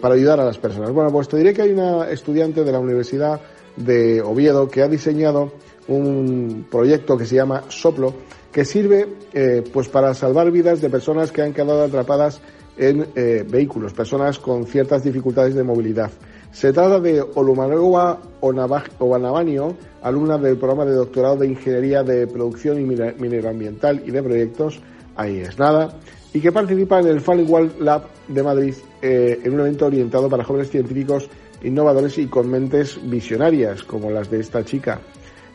[0.00, 0.90] para ayudar a las personas.
[0.90, 3.40] Bueno, pues te diré que hay una estudiante de la Universidad
[3.76, 5.52] de Oviedo que ha diseñado
[5.88, 8.14] un proyecto que se llama Soplo,
[8.50, 12.40] que sirve eh, pues para salvar vidas de personas que han quedado atrapadas
[12.76, 16.10] en eh, vehículos, personas con ciertas dificultades de movilidad.
[16.52, 22.84] Se trata de Olumarewa Onavaño, alumna del programa de doctorado de Ingeniería de Producción y
[22.84, 24.78] Mineroambiental y de Proyectos,
[25.16, 25.98] ahí es nada,
[26.34, 30.44] y que participa en el Falling Lab de Madrid eh, en un evento orientado para
[30.44, 31.26] jóvenes científicos
[31.62, 35.00] innovadores y con mentes visionarias, como las de esta chica.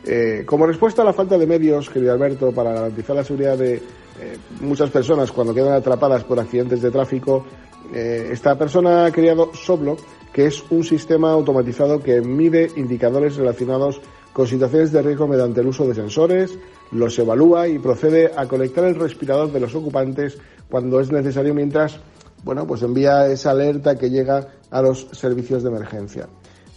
[0.04, 3.74] Eh, como respuesta a la falta de medios, querido Alberto, para garantizar la seguridad de
[3.74, 3.80] eh,
[4.60, 7.46] muchas personas cuando quedan atrapadas por accidentes de tráfico,
[7.90, 9.96] esta persona ha creado Soblo,
[10.32, 14.00] que es un sistema automatizado que mide indicadores relacionados
[14.32, 16.58] con situaciones de riesgo mediante el uso de sensores,
[16.92, 20.38] los evalúa y procede a conectar el respirador de los ocupantes
[20.70, 22.00] cuando es necesario mientras
[22.44, 26.28] bueno, pues envía esa alerta que llega a los servicios de emergencia.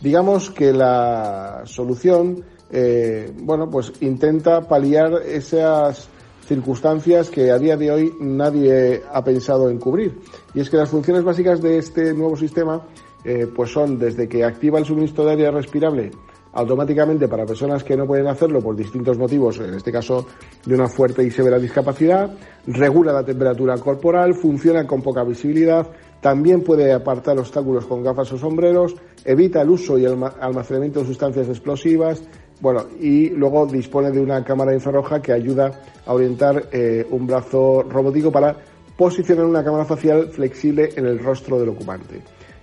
[0.02, 6.10] Digamos que la solución, eh, bueno, pues intenta paliar esas
[6.48, 10.18] circunstancias que a día de hoy nadie ha pensado en cubrir.
[10.54, 12.82] Y es que las funciones básicas de este nuevo sistema,
[13.24, 16.12] eh, pues son desde que activa el suministro de aire respirable
[16.54, 20.28] automáticamente para personas que no pueden hacerlo por distintos motivos, en este caso
[20.66, 22.36] de una fuerte y severa discapacidad,
[22.68, 25.88] regula la temperatura corporal, funciona con poca visibilidad,
[26.20, 31.08] también puede apartar obstáculos con gafas o sombreros, evita el uso y el almacenamiento de
[31.08, 32.22] sustancias explosivas,
[32.60, 35.72] bueno, y luego dispone de una cámara infrarroja que ayuda
[36.06, 38.56] a orientar eh, un brazo robótico para
[38.96, 42.22] posicionar una cámara facial flexible en el rostro del ocupante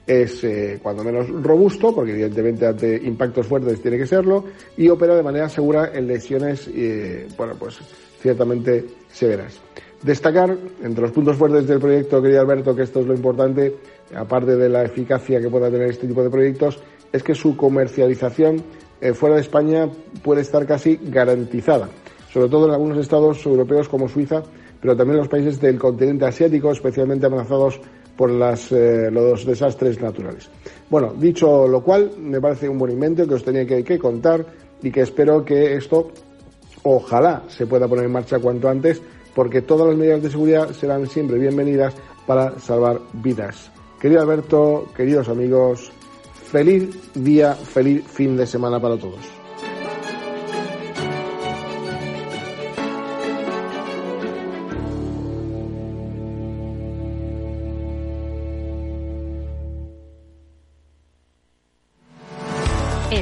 [0.08, 4.42] es eh, cuando menos robusto, porque evidentemente ante impactos fuertes tiene que serlo,
[4.76, 7.78] y opera de manera segura en lesiones, eh, bueno, pues
[8.18, 9.60] ciertamente severas.
[10.02, 13.74] Destacar, entre los puntos fuertes del proyecto, querido Alberto, que esto es lo importante,
[14.14, 16.80] aparte de la eficacia que pueda tener este tipo de proyectos,
[17.12, 18.62] es que su comercialización
[19.02, 19.90] eh, fuera de España
[20.22, 21.90] puede estar casi garantizada,
[22.32, 24.42] sobre todo en algunos estados europeos como Suiza,
[24.80, 27.80] pero también en los países del continente asiático, especialmente amenazados
[28.18, 30.50] por las, eh, los desastres naturales.
[30.90, 34.44] Bueno, dicho lo cual, me parece un buen invento que os tenía que, contar
[34.82, 36.10] y que espero que esto,
[36.82, 39.00] ojalá, se pueda poner en marcha cuanto antes,
[39.36, 41.94] porque todas las medidas de seguridad serán siempre bienvenidas
[42.26, 43.70] para salvar vidas.
[44.00, 45.92] Querido Alberto, queridos amigos,
[46.50, 49.37] feliz día, feliz fin de semana para todos.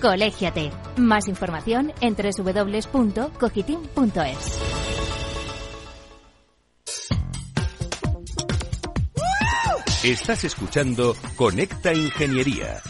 [0.00, 0.70] Colégiate.
[0.96, 3.28] Más información en www.cogitim.es.
[10.04, 12.80] Estás escuchando Conecta Ingeniería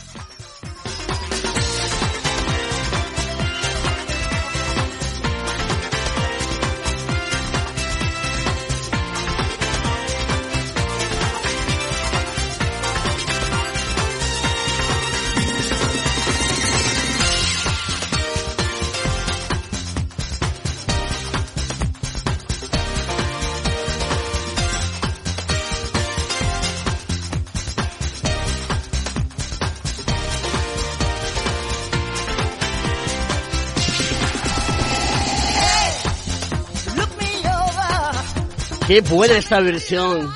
[38.89, 40.33] Qué buena esta versión.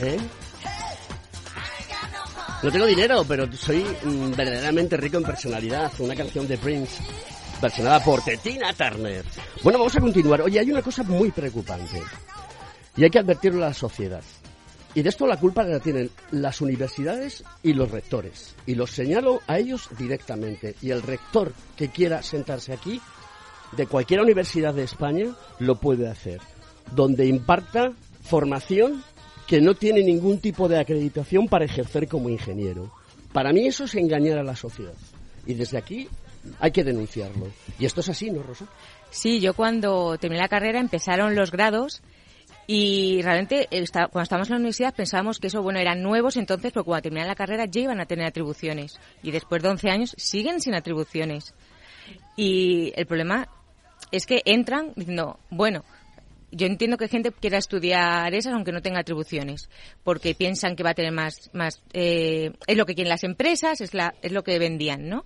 [0.00, 0.16] ¿Eh?
[2.62, 5.92] No tengo dinero, pero soy mm, verdaderamente rico en personalidad.
[5.98, 7.02] Una canción de Prince,
[7.60, 9.22] versionada por Tina Turner.
[9.62, 10.40] Bueno, vamos a continuar.
[10.40, 12.00] Oye, hay una cosa muy preocupante.
[12.96, 14.22] Y hay que advertirlo a la sociedad.
[14.94, 18.54] Y de esto la culpa la tienen las universidades y los rectores.
[18.64, 20.74] Y los señalo a ellos directamente.
[20.80, 22.98] Y el rector que quiera sentarse aquí,
[23.72, 26.40] de cualquier universidad de España, lo puede hacer.
[26.94, 29.02] Donde imparta formación
[29.46, 32.92] que no tiene ningún tipo de acreditación para ejercer como ingeniero.
[33.32, 34.94] Para mí eso es engañar a la sociedad.
[35.46, 36.08] Y desde aquí
[36.58, 37.48] hay que denunciarlo.
[37.78, 38.66] Y esto es así, ¿no, Rosa?
[39.10, 42.02] Sí, yo cuando terminé la carrera empezaron los grados
[42.66, 46.84] y realmente cuando estábamos en la universidad pensábamos que eso bueno eran nuevos entonces, pero
[46.84, 50.60] cuando terminan la carrera ya iban a tener atribuciones y después de 11 años siguen
[50.60, 51.54] sin atribuciones.
[52.36, 53.48] Y el problema
[54.12, 55.84] es que entran diciendo, bueno,
[56.50, 59.68] yo entiendo que gente quiera estudiar esas aunque no tenga atribuciones,
[60.04, 63.80] porque piensan que va a tener más, más eh, es lo que quieren las empresas,
[63.80, 65.24] es, la, es lo que vendían, ¿no?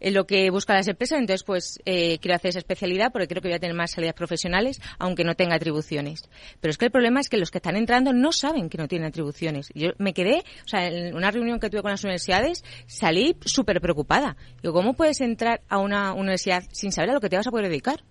[0.00, 3.42] en lo que buscan las empresas, entonces pues eh, quiero hacer esa especialidad porque creo
[3.42, 6.28] que voy a tener más salidas profesionales, aunque no tenga atribuciones.
[6.60, 8.88] Pero es que el problema es que los que están entrando no saben que no
[8.88, 9.70] tienen atribuciones.
[9.74, 13.80] Yo me quedé, o sea, en una reunión que tuve con las universidades, salí súper
[13.80, 14.36] preocupada.
[14.62, 17.50] Digo, ¿cómo puedes entrar a una universidad sin saber a lo que te vas a
[17.50, 18.02] poder dedicar?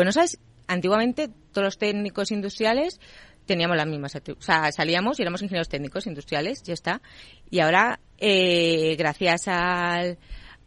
[0.00, 2.98] Pues no sabes, antiguamente todos los técnicos industriales
[3.44, 7.02] teníamos las mismas, o sea, salíamos y éramos ingenieros técnicos industriales, ya está.
[7.50, 10.16] Y ahora, eh, gracias al,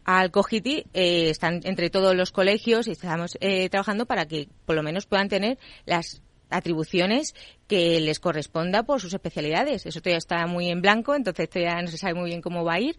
[0.04, 4.76] al COGITI eh, están entre todos los colegios y estamos eh, trabajando para que por
[4.76, 7.34] lo menos puedan tener las atribuciones
[7.66, 9.84] que les corresponda por sus especialidades.
[9.84, 12.74] Eso todavía está muy en blanco, entonces todavía no se sabe muy bien cómo va
[12.74, 12.96] a ir,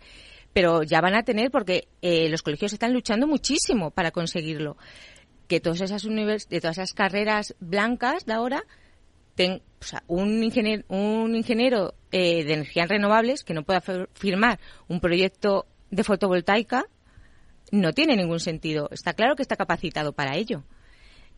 [0.51, 4.75] pero ya van a tener porque eh, los colegios están luchando muchísimo para conseguirlo.
[5.47, 8.63] Que todas esas de todas esas carreras blancas de ahora
[9.35, 9.61] ten,
[10.07, 13.81] un ingeniero, un ingeniero de energías renovables que no pueda
[14.13, 16.85] firmar un proyecto de fotovoltaica
[17.71, 18.89] no tiene ningún sentido.
[18.91, 20.63] Está claro que está capacitado para ello.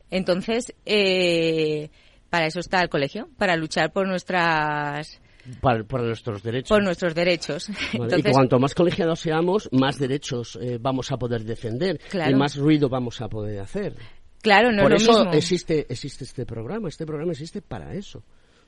[0.09, 1.89] Entonces, eh,
[2.29, 5.19] para eso está el colegio, para luchar por nuestras...
[5.61, 6.69] por nuestros derechos.
[6.69, 7.69] Por nuestros derechos.
[7.93, 12.89] y cuanto más colegiados seamos, más derechos eh, vamos a poder defender y más ruido
[12.89, 13.95] vamos a poder hacer.
[14.41, 15.33] Claro, no Por es eso lo mismo.
[15.33, 16.89] existe existe este programa.
[16.89, 18.23] Este programa existe para eso,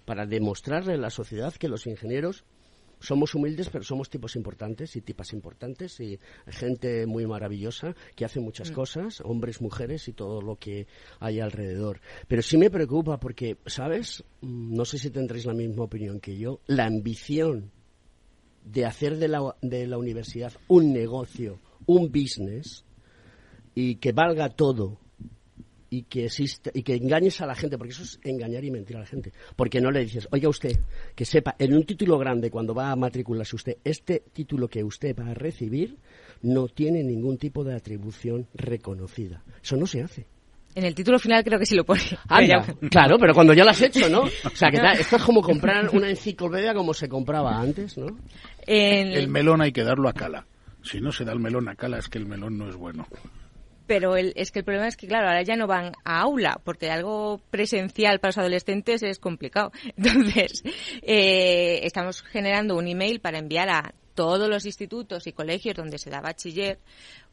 [0.06, 2.44] para demostrarle a la sociedad que los ingenieros
[3.00, 8.40] somos humildes, pero somos tipos importantes y tipas importantes y gente muy maravillosa que hace
[8.40, 8.74] muchas mm.
[8.74, 10.88] cosas, hombres, mujeres y todo lo que
[11.20, 12.02] hay alrededor.
[12.28, 14.24] Pero sí me preocupa porque, ¿sabes?
[14.42, 16.60] Mm, no sé si tendréis la misma opinión que yo.
[16.68, 17.72] La ambición
[18.64, 22.86] de hacer de la, de la universidad un negocio, un business
[23.74, 25.00] y que valga todo
[25.90, 28.98] y que existe y que engañes a la gente, porque eso es engañar y mentir
[28.98, 29.32] a la gente.
[29.56, 30.80] Porque no le dices, oiga usted,
[31.16, 35.16] que sepa, en un título grande, cuando va a matricularse usted, este título que usted
[35.16, 35.98] va a recibir
[36.42, 39.44] no tiene ningún tipo de atribución reconocida.
[39.62, 40.28] Eso no se hace.
[40.76, 42.02] En el título final creo que sí lo pone.
[42.92, 44.22] claro, pero cuando ya lo has hecho, ¿no?
[44.46, 48.08] O sea, que esto es como comprar una enciclopedia como se compraba antes, ¿no?
[48.66, 50.46] El melón hay que darlo a cala.
[50.84, 53.06] Si no se da el melón a cala es que el melón no es bueno
[53.90, 56.92] pero es que el problema es que, claro, ahora ya no van a aula, porque
[56.92, 59.72] algo presencial para los adolescentes es complicado.
[59.98, 60.62] Entonces,
[61.02, 66.12] eh, estamos generando un email para enviar a todos los institutos y colegios donde se
[66.12, 66.78] da bachiller,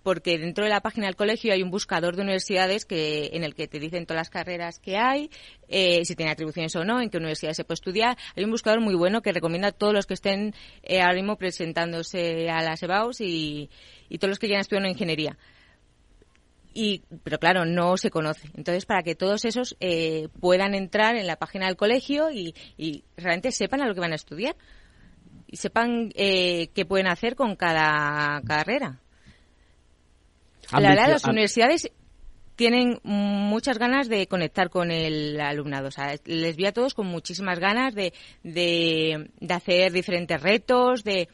[0.02, 3.54] porque dentro de la página del colegio hay un buscador de universidades que en el
[3.54, 5.28] que te dicen todas las carreras que hay,
[5.68, 8.16] eh, si tiene atribuciones o no, en qué universidades se puede estudiar.
[8.34, 11.36] Hay un buscador muy bueno que recomienda a todos los que estén eh, ahora mismo
[11.36, 13.68] presentándose a las EBAUS y,
[14.08, 15.36] y todos los que ya han estudiado en ingeniería
[16.76, 21.26] y pero claro no se conoce entonces para que todos esos eh, puedan entrar en
[21.26, 22.54] la página del colegio y,
[23.16, 24.54] realmente sepan a lo que van a estudiar.
[25.48, 29.00] Y sepan eh, qué pueden hacer con cada carrera.
[30.72, 31.90] La verdad las universidades
[32.56, 35.88] tienen muchas ganas de conectar con el alumnado.
[35.88, 38.12] O sea, les vi a todos con muchísimas ganas de,
[38.42, 41.28] de, de hacer diferentes retos, de,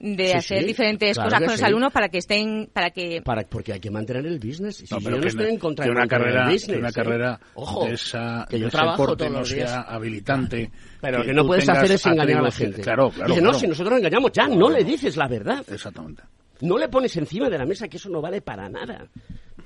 [0.00, 3.80] de hacer diferentes cosas con los alumnos para que estén para que para porque hay
[3.80, 6.78] que mantener el business si no, yo no estoy en contra de una carrera business,
[6.78, 6.92] una ¿eh?
[6.92, 10.70] carrera Ojo, de esa que yo trabajo todos no sea habilitante
[11.02, 12.80] pero lo que, no puedes hacer es engañar a la gente.
[12.80, 16.22] Claro claro, Dice, no si nosotros engañamos ya no le dices la verdad exactamente.
[16.62, 19.06] No le pones encima de la mesa que eso no vale para nada.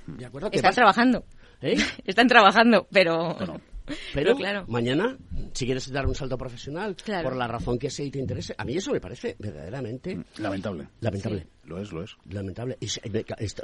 [0.07, 0.49] ¿De acuerdo?
[0.53, 1.25] están trabajando.
[1.61, 1.77] ¿Eh?
[2.05, 3.37] están trabajando pero
[4.13, 4.65] pero, claro.
[4.69, 5.17] mañana,
[5.53, 8.65] si quieres dar un salto profesional, por la razón que sea y te interese, a
[8.65, 10.89] mí eso me parece verdaderamente lamentable.
[11.01, 11.47] Lamentable.
[11.67, 12.17] Lo es, lo es.
[12.31, 12.77] Lamentable.
[12.81, 12.89] Y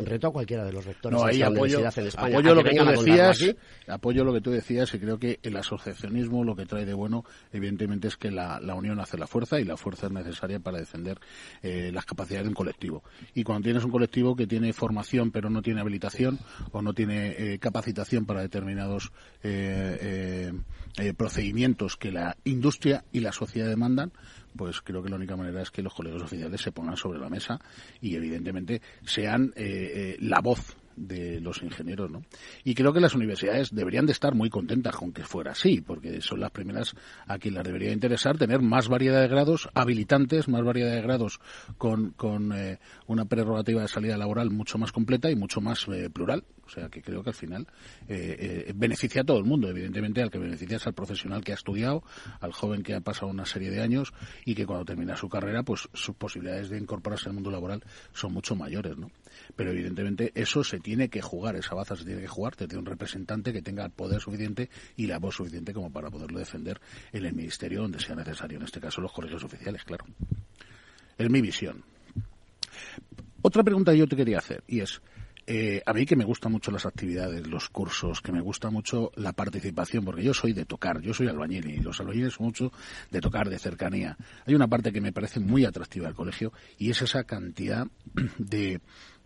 [0.05, 2.39] reto a cualquiera de los rectores de la apoyo, universidad en España.
[2.39, 3.57] Apoyo lo que, tú decías,
[3.89, 7.25] apoyo lo que tú decías y creo que el asociacionismo lo que trae de bueno,
[7.53, 11.19] evidentemente, es que la, unión hace la fuerza y la fuerza es necesaria para defender
[11.63, 13.03] eh, las capacidades de un colectivo.
[13.35, 16.39] Y cuando tienes un colectivo que tiene formación pero no tiene habilitación
[16.73, 20.53] o no tiene eh, capacitación para determinados eh,
[21.17, 24.13] procedimientos que la industria y la sociedad demandan,
[24.57, 27.29] pues creo que la única manera es que los colegios oficiales se pongan sobre la
[27.29, 27.59] mesa
[28.01, 32.23] y evidentemente sean eh, eh, la voz de los ingenieros, ¿no?
[32.63, 36.21] Y creo que las universidades deberían de estar muy contentas con que fuera así, porque
[36.21, 36.95] son las primeras
[37.27, 41.41] a quien las debería interesar tener más variedad de grados habilitantes, más variedad de grados
[41.79, 46.11] con, con eh, una prerrogativa de salida laboral mucho más completa y mucho más eh,
[46.11, 46.45] plural.
[46.67, 47.67] O sea, que creo que al final
[48.07, 49.69] eh, beneficia a todo el mundo.
[49.69, 52.05] Evidentemente, al que beneficia es al profesional que ha estudiado,
[52.41, 54.13] al joven que ha pasado una serie de años
[54.45, 57.83] y que cuando termina su carrera, pues sus posibilidades de incorporarse al mundo laboral
[58.13, 59.11] son mucho mayores, ¿no?
[59.55, 62.81] Pero evidentemente eso se tiene que jugar, esa baza se tiene que jugar, te tiene
[62.81, 66.81] un representante que tenga el poder suficiente y la voz suficiente como para poderlo defender
[67.13, 70.05] en el ministerio donde sea necesario, en este caso los colegios oficiales, claro.
[71.19, 71.85] Es mi visión.
[73.43, 75.01] Otra pregunta que yo te quería hacer y es,
[75.47, 79.11] eh, a mí que me gustan mucho las actividades, los cursos, que me gusta mucho
[79.17, 82.73] la participación, porque yo soy de tocar, yo soy albañil y los albañiles son mucho
[83.11, 84.17] de tocar, de cercanía.
[84.47, 87.87] Hay una parte que me parece muy atractiva del colegio y es esa cantidad
[88.39, 88.81] de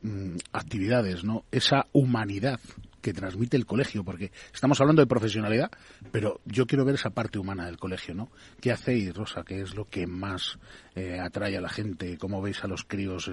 [0.04, 1.46] Mm, actividades, ¿no?
[1.50, 2.60] Esa humanidad
[3.00, 5.70] que transmite el colegio, porque estamos hablando de profesionalidad,
[6.12, 8.30] pero yo quiero ver esa parte humana del colegio, ¿no?
[8.60, 9.44] ¿Qué hacéis, Rosa?
[9.44, 10.58] ¿Qué es lo que más
[10.94, 12.18] eh, atrae a la gente?
[12.18, 13.30] ¿Cómo veis a los críos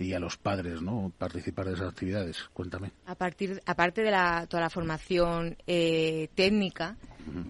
[0.00, 1.12] y a los padres, ¿no?
[1.16, 2.42] Participar de esas actividades.
[2.52, 2.90] Cuéntame.
[3.06, 6.96] A partir, aparte de la, toda la formación eh, técnica,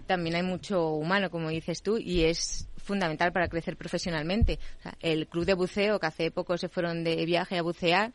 [0.05, 4.59] también hay mucho humano, como dices tú, y es fundamental para crecer profesionalmente.
[4.99, 8.11] el club de buceo, que hace poco se fueron de viaje a bucear,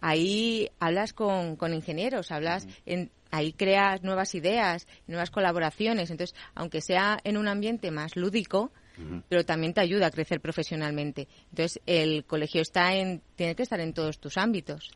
[0.00, 6.10] ahí hablas con, con ingenieros, hablas en, ahí creas nuevas ideas, nuevas colaboraciones.
[6.10, 8.72] Entonces, aunque sea en un ambiente más lúdico,
[9.28, 11.28] pero también te ayuda a crecer profesionalmente.
[11.50, 14.90] Entonces, el colegio está en, tiene que estar en todos tus ámbitos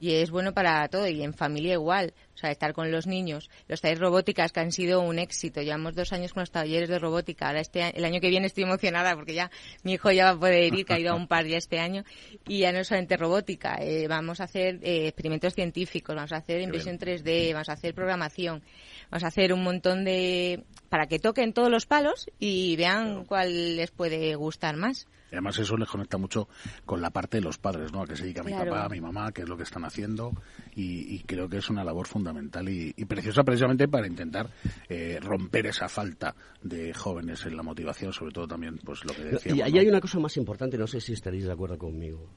[0.00, 3.50] y es bueno para todo y en familia igual, o sea, estar con los niños.
[3.68, 6.98] Los talleres robóticas que han sido un éxito, llevamos dos años con los talleres de
[6.98, 9.50] robótica, ahora este el año que viene estoy emocionada porque ya
[9.82, 11.78] mi hijo ya va a poder ir, que ha ido a un par ya este
[11.78, 12.04] año,
[12.48, 16.62] y ya no solamente robótica, eh, vamos a hacer eh, experimentos científicos, vamos a hacer
[16.62, 18.62] impresión 3D, vamos a hacer programación,
[19.10, 20.64] vamos a hacer un montón de...
[20.90, 25.06] para que toquen todos los palos y vean cuál les puede gustar más.
[25.30, 26.48] Y además eso les conecta mucho
[26.84, 28.02] con la parte de los padres, ¿no?
[28.02, 30.32] A que se dedica mi papá, mi mamá, qué es lo que están haciendo
[30.74, 34.50] y, creo que es una labor fundamental y, preciosa precisamente para intentar
[34.88, 39.22] eh, romper esa falta de jóvenes en la motivación, sobre todo también, pues lo que
[39.22, 39.58] decíamos.
[39.58, 42.28] Y ahí hay una cosa más importante, no sé si estaréis de acuerdo conmigo.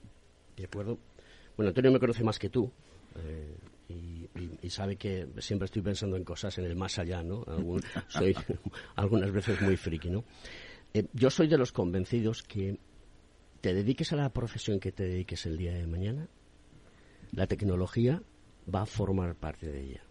[0.56, 1.00] ¿De acuerdo?
[1.58, 2.72] Bueno, Antonio me conoce más que tú.
[3.16, 3.58] Eh,
[3.90, 7.46] y, sabe que siempre estoy pensando en cosas en el más allá, ¿no?
[8.08, 8.36] soy
[8.96, 10.24] algunas veces muy friki, ¿no?
[10.94, 12.80] Eh, yo soy de los convencidos que
[13.62, 16.28] te dediques a la profesión que te dediques el día de mañana,
[17.32, 18.22] la tecnología
[18.74, 20.04] va a formar parte de ella.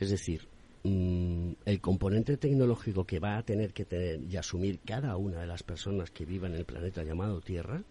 [0.00, 0.48] Es decir,
[0.82, 5.46] mm, el componente tecnológico que va a tener que tener y asumir cada una de
[5.46, 7.82] las personas que vivan en el planeta llamado Tierra,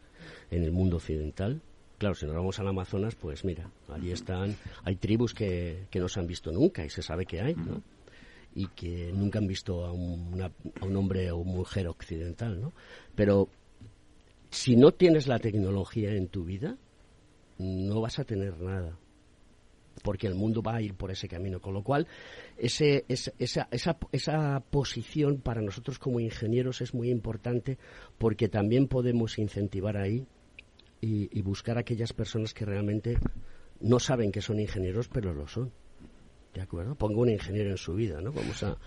[0.51, 1.61] en el mundo occidental,
[1.97, 6.07] claro, si nos vamos al Amazonas, pues mira, allí están, hay tribus que, que no
[6.07, 7.81] se han visto nunca y se sabe que hay, ¿no?
[8.55, 12.71] y que nunca han visto a, a un hombre o mujer occidental, ¿no?
[13.13, 13.49] Pero
[14.49, 16.77] si no tienes la tecnología en tu vida,
[17.57, 18.97] no vas a tener nada
[20.03, 21.59] porque el mundo va a ir por ese camino.
[21.59, 22.07] Con lo cual,
[22.57, 27.77] ese, esa, esa, esa, posición para nosotros como ingenieros es muy importante
[28.17, 30.25] porque también podemos incentivar ahí
[31.01, 33.17] y, y buscar a aquellas personas que realmente
[33.81, 35.71] no saben que son ingenieros, pero lo son.
[36.55, 36.95] ¿De acuerdo?
[36.95, 38.31] Pongo un ingeniero en su vida, ¿no?
[38.31, 38.77] Vamos a,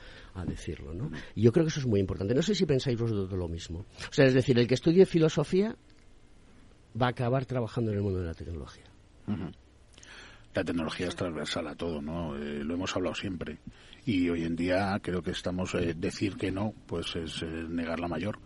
[0.47, 1.11] decirlo, ¿no?
[1.35, 2.33] Y yo creo que eso es muy importante.
[2.33, 3.81] No sé si pensáis vosotros lo mismo.
[3.81, 5.77] O sea, es decir, el que estudie filosofía
[7.01, 8.85] va a acabar trabajando en el mundo de la tecnología.
[10.55, 12.37] La tecnología es transversal a todo, ¿no?
[12.37, 13.59] Eh, lo hemos hablado siempre.
[14.07, 18.01] Y hoy en día creo que estamos, eh, decir que no, pues es eh, negar
[18.01, 18.39] la mayor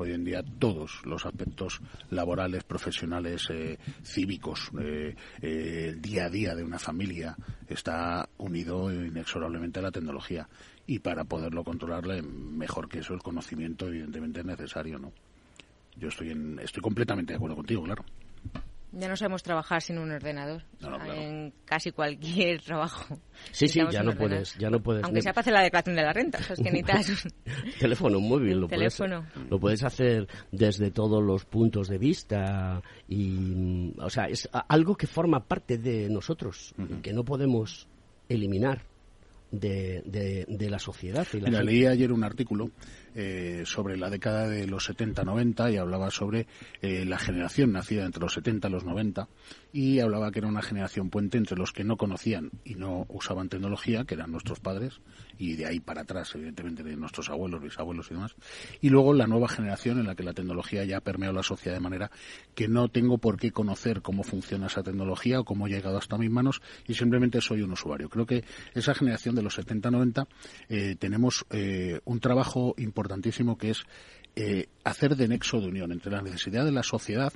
[0.00, 1.80] hoy en día todos los aspectos
[2.10, 7.36] laborales, profesionales, eh, cívicos, eh, eh, el día a día de una familia
[7.68, 10.48] está unido inexorablemente a la tecnología
[10.86, 15.12] y para poderlo controlarle mejor que eso el conocimiento evidentemente es necesario, ¿no?
[15.96, 18.04] Yo estoy en, estoy completamente de acuerdo contigo, claro.
[18.92, 20.64] Ya no sabemos trabajar sin un ordenador.
[21.14, 23.20] En casi cualquier trabajo.
[23.52, 25.04] Sí, sí, ya no, puedes, ya no puedes.
[25.04, 26.38] Aunque sea para hacer la declaración de la renta.
[26.38, 27.24] O sea, es que necesitas
[27.64, 28.60] un teléfono móvil.
[28.60, 29.26] Lo teléfono.
[29.32, 32.82] Puedes, lo puedes hacer desde todos los puntos de vista.
[33.08, 37.88] y O sea, es algo que forma parte de nosotros, que no podemos
[38.28, 38.84] eliminar
[39.50, 41.26] de, de, la sociedad.
[41.32, 42.70] Y la leí ayer un artículo
[43.14, 46.46] eh, sobre la década de los 70-90 y hablaba sobre
[46.80, 49.28] eh, la generación nacida entre los 70 y los 90
[49.72, 53.48] y hablaba que era una generación puente entre los que no conocían y no usaban
[53.48, 55.00] tecnología, que eran nuestros padres,
[55.38, 58.34] y de ahí para atrás, evidentemente, de nuestros abuelos, bisabuelos y demás,
[58.80, 61.76] y luego la nueva generación en la que la tecnología ya ha permeado la sociedad
[61.76, 62.10] de manera
[62.54, 66.18] que no tengo por qué conocer cómo funciona esa tecnología o cómo ha llegado hasta
[66.18, 68.08] mis manos y simplemente soy un usuario.
[68.08, 68.44] Creo que
[68.74, 70.26] esa generación de los 70-90
[70.68, 71.44] eh, tenemos
[72.04, 73.84] un trabajo importante importantísimo que es
[74.36, 77.32] eh, hacer de nexo de unión entre la necesidad de la sociedad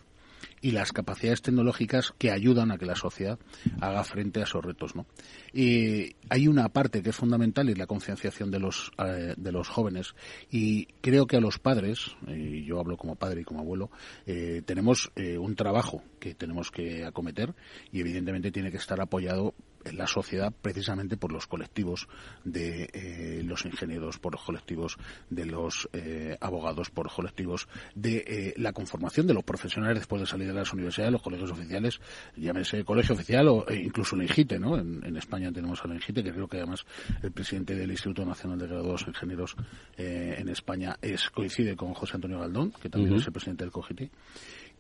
[0.61, 3.39] y las capacidades tecnológicas que ayudan a que la sociedad
[3.81, 4.95] haga frente a esos retos.
[4.95, 5.07] ¿no?
[5.55, 9.53] Y hay una parte que es fundamental y es la concienciación de los, eh, de
[9.53, 10.15] los jóvenes.
[10.51, 13.91] Y creo que a los padres, y yo hablo como padre y como abuelo,
[14.27, 17.55] eh, tenemos un trabajo que tenemos que acometer
[17.91, 19.55] y evidentemente tiene que estar apoyado
[19.85, 22.09] en la sociedad precisamente por los colectivos
[22.45, 24.97] de eh, los ingenieros, por los colectivos
[25.31, 30.21] de los eh, abogados, por los colectivos de eh, la conformación de los profesionales después
[30.21, 32.01] de salir de las universidades, los colegios oficiales,
[32.37, 34.79] llámese colegio oficial o incluso el INGITE, ¿no?
[34.79, 36.85] En, España tenemos al INGITE, que creo que además
[37.23, 39.55] el presidente del Instituto Nacional de Graduados Ingenieros
[39.97, 44.11] en España es coincide con José Antonio Galdón, que también es el presidente del COGITI.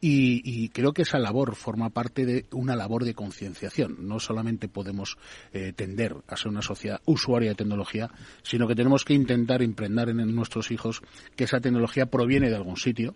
[0.07, 4.07] Y, creo que esa labor forma parte de una labor de concienciación.
[4.07, 5.17] No solamente podemos
[5.55, 8.11] eh, tender a ser una sociedad usuaria de tecnología,
[8.43, 11.01] sino que tenemos que intentar impregnar en nuestros hijos
[11.37, 13.15] que esa tecnología proviene de algún sitio,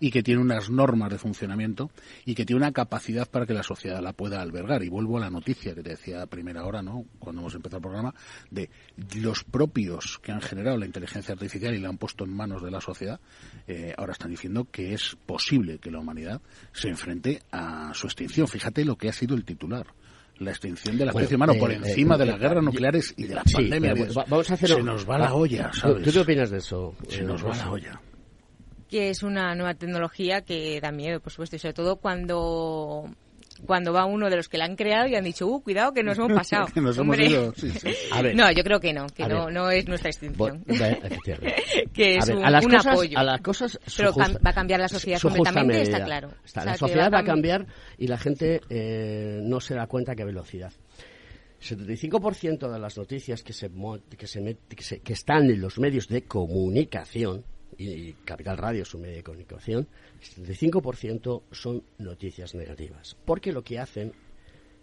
[0.00, 1.90] y que tiene unas normas de funcionamiento
[2.24, 4.82] y que tiene una capacidad para que la sociedad la pueda albergar.
[4.82, 7.04] Y vuelvo a la noticia que te decía a primera hora, ¿no?
[7.18, 8.14] cuando hemos empezado el programa,
[8.50, 8.70] de
[9.16, 12.70] los propios que han generado la inteligencia artificial y la han puesto en manos de
[12.70, 13.20] la sociedad,
[13.66, 16.40] eh, ahora están diciendo que es posible que la humanidad
[16.72, 18.48] se enfrente a su extinción.
[18.48, 19.86] Fíjate lo que ha sido el titular
[20.38, 23.24] la extinción de la especie humana por eh, encima eh, de las guerras nucleares y
[23.24, 24.14] de las pandemias.
[24.14, 26.02] vamos a hacer se nos va la olla, ¿sabes?
[26.02, 26.94] ¿Tú qué opinas de eso?
[27.08, 28.00] Se nos va la olla
[28.88, 33.10] que es una nueva tecnología que da miedo, por supuesto, y sobre todo cuando
[33.64, 36.02] cuando va uno de los que la han creado y han dicho, uh, cuidado que
[36.02, 36.66] nos hemos pasado.
[36.74, 37.52] nos hemos ido,
[38.34, 40.64] No, yo creo que no, que no, no es nuestra extinción.
[41.94, 43.18] que es un, a las cosas, apoyo.
[43.18, 46.30] A las cosas Pero va a cambiar la sociedad completamente, está claro.
[46.54, 47.66] la sociedad va a cambiar
[47.98, 50.72] y la gente eh, no se da cuenta qué velocidad.
[51.58, 53.70] El 75% de las noticias que, se,
[54.16, 57.44] que, se, que están en los medios de comunicación
[57.78, 59.88] y Capital Radio, su medio de comunicación,
[60.36, 63.16] el 75% son noticias negativas.
[63.24, 64.12] Porque lo que hacen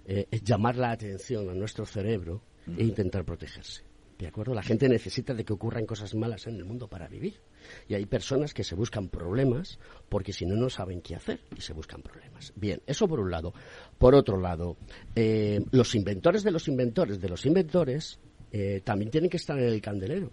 [0.06, 2.42] eh, es llamar la atención a nuestro cerebro
[2.78, 3.84] e intentar protegerse.
[4.18, 4.54] ¿De acuerdo?
[4.54, 7.42] La gente necesita de que ocurran cosas malas en el mundo para vivir.
[7.88, 11.62] Y hay personas que se buscan problemas porque si no, no saben qué hacer y
[11.62, 12.54] se buscan problemas.
[12.56, 13.54] Bien, eso por un lado.
[13.98, 14.78] Por otro lado,
[15.16, 18.20] eh, los inventores de los inventores de los inventores
[18.52, 20.30] eh, también tienen que estar en el candelero.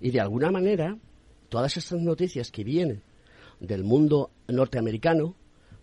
[0.00, 0.96] Y de alguna manera
[1.48, 3.02] todas estas noticias que vienen
[3.60, 5.36] del mundo norteamericano,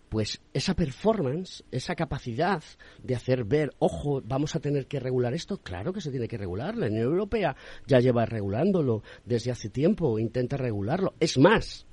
[0.08, 2.62] pues esa performance, esa capacidad
[3.02, 6.38] de hacer ver, ojo, vamos a tener que regular esto, claro que se tiene que
[6.38, 6.76] regular.
[6.76, 7.56] La Unión Europea
[7.86, 11.14] ya lleva regulándolo desde hace tiempo, intenta regularlo.
[11.18, 11.86] Es más,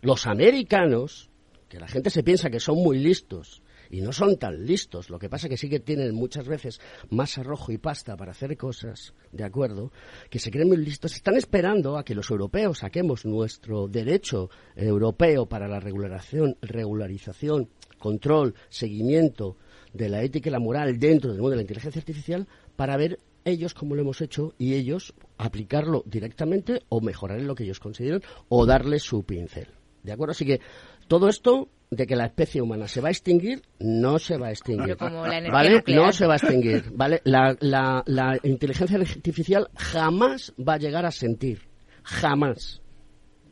[0.00, 1.28] los americanos,
[1.68, 5.10] que la gente se piensa que son muy listos, y no son tan listos.
[5.10, 6.80] Lo que pasa que sí que tienen muchas veces
[7.10, 9.92] más arrojo y pasta para hacer cosas, ¿de acuerdo?
[10.30, 11.14] Que se creen muy listos.
[11.14, 17.68] Están esperando a que los europeos saquemos nuestro derecho europeo para la regularización, regularización,
[17.98, 19.56] control, seguimiento
[19.92, 23.18] de la ética y la moral dentro del mundo de la inteligencia artificial para ver
[23.44, 27.80] ellos cómo lo hemos hecho y ellos aplicarlo directamente o mejorar en lo que ellos
[27.80, 29.68] consideran o darle su pincel.
[30.02, 30.32] ¿De acuerdo?
[30.32, 30.60] Así que
[31.06, 34.50] todo esto de que la especie humana se va a extinguir, no se va a
[34.50, 34.96] extinguir.
[34.96, 35.82] ¿Vale?
[35.88, 36.90] No se va a extinguir.
[36.92, 37.20] ¿Vale?
[37.24, 41.62] La, la, la inteligencia artificial jamás va a llegar a sentir.
[42.02, 42.82] Jamás.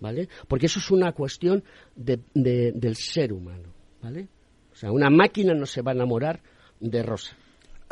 [0.00, 0.28] ¿Vale?
[0.48, 1.62] Porque eso es una cuestión
[1.94, 3.72] de, de, del ser humano.
[4.02, 4.28] ¿Vale?
[4.72, 6.42] O sea, una máquina no se va a enamorar
[6.80, 7.36] de Rosa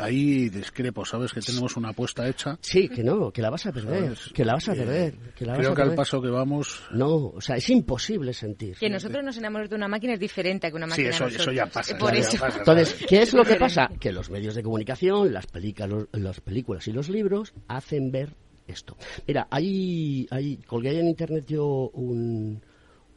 [0.01, 1.33] ahí discrepo, ¿sabes?
[1.33, 2.57] Que tenemos una apuesta hecha.
[2.61, 5.13] Sí, que no, que la vas a perder, que la vas a perder.
[5.35, 6.83] Que la creo que al paso que vamos...
[6.91, 8.77] No, o sea, es imposible sentir.
[8.77, 11.65] Que nosotros nos enamoremos de una máquina es diferente que una máquina Sí, eso, ya
[11.65, 11.97] pasa.
[11.97, 12.45] Por eso.
[12.57, 13.89] Entonces, ¿qué es lo que pasa?
[13.99, 18.35] Que los medios de comunicación, las, películas, las películas y los libros hacen ver
[18.67, 18.97] esto.
[19.27, 22.61] Mira, ahí, ahí colgué en internet yo un,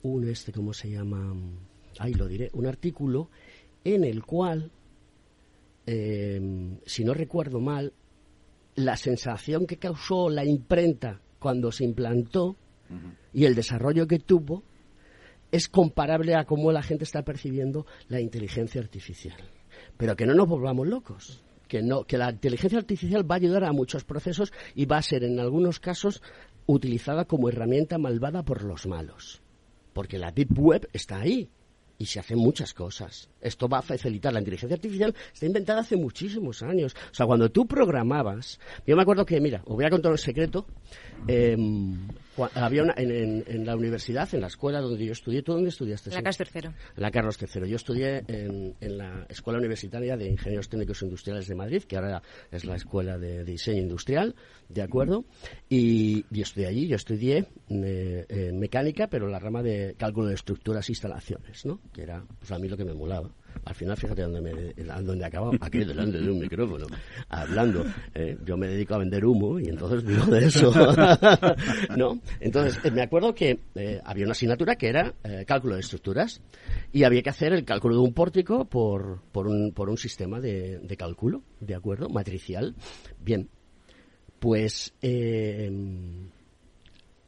[0.03, 1.35] un este, ¿cómo se llama?
[1.99, 3.30] Ahí lo diré, un artículo
[3.85, 4.70] en el cual,
[5.87, 7.93] em, si no recuerdo mal,
[8.74, 12.57] la sensación que causó la imprenta cuando se implantó
[13.32, 14.62] y el desarrollo que tuvo
[15.51, 19.37] es comparable a cómo la gente está percibiendo la inteligencia artificial.
[19.97, 21.43] Pero que no nos volvamos locos.
[21.68, 25.03] Que, no, que la inteligencia artificial va a ayudar a muchos procesos y va a
[25.03, 26.22] ser en algunos casos
[26.66, 29.43] utilizada como herramienta malvada por los malos.
[29.93, 31.51] Porque la Deep Web está ahí
[31.99, 33.28] y se hacen muchas cosas.
[33.40, 34.32] Esto va a facilitar.
[34.32, 36.95] La inteligencia artificial está inventada hace muchísimos años.
[37.11, 40.18] O sea, cuando tú programabas, yo me acuerdo que, mira, os voy a contar un
[40.18, 40.66] secreto.
[41.26, 42.09] Em,
[42.55, 45.42] había una, en, la universidad, en la escuela donde yo estudié.
[45.42, 46.11] ¿Tú dónde estudiaste?
[46.11, 46.70] La Carlos III.
[46.97, 47.68] La Carlos III.
[47.68, 52.64] Yo estudié en, la Escuela Universitaria de Ingenieros Técnicos Industriales de Madrid, que ahora es
[52.64, 54.34] la Escuela de Diseño Industrial,
[54.68, 55.24] ¿de acuerdo?
[55.68, 56.88] Y, yo estudié allí.
[56.88, 61.80] Yo estudié eh, mecánica, pero en la rama de cálculo de estructuras e instalaciones, ¿no?
[61.92, 63.30] Que era, pues a mí lo que me molaba.
[63.64, 64.52] Al final, fíjate dónde, me,
[65.02, 66.86] dónde acabado, aquí delante de un micrófono,
[67.28, 67.84] hablando.
[68.14, 68.36] ¿eh?
[68.44, 70.72] Yo me dedico a vender humo y entonces digo de eso.
[71.96, 72.20] ¿No?
[72.40, 75.14] Entonces, eh, me acuerdo que eh, había una asignatura que era
[75.46, 76.40] cálculo de estructuras
[76.92, 80.40] y había que hacer el cálculo de un pórtico por, por, un, por un sistema
[80.40, 82.09] de, de cálculo, ¿de acuerdo?
[82.09, 82.74] Matricial.
[83.18, 83.48] Bien,
[84.38, 84.92] pues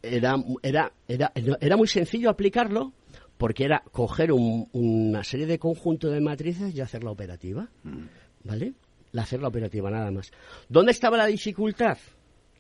[0.03, 2.93] era, era, era, era muy sencillo aplicarlo
[3.39, 8.05] porque era coger una serie de conjuntos de matrices y hacer la operativa, mm.
[8.45, 8.75] ¿vale?
[9.13, 10.31] La hacer la operativa, nada más.
[10.69, 11.99] ¿Dónde estaba la dificultad?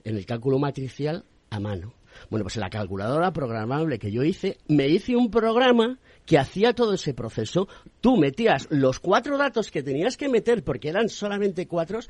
[0.04, 1.94] En el cálculo matricial a mano.
[2.30, 6.72] Bueno, pues en la calculadora programable que yo hice, me hice un programa que hacía
[6.72, 7.68] todo ese proceso.
[8.00, 12.00] Tú metías los cuatro datos que tenías que meter, porque eran solamente cuatro,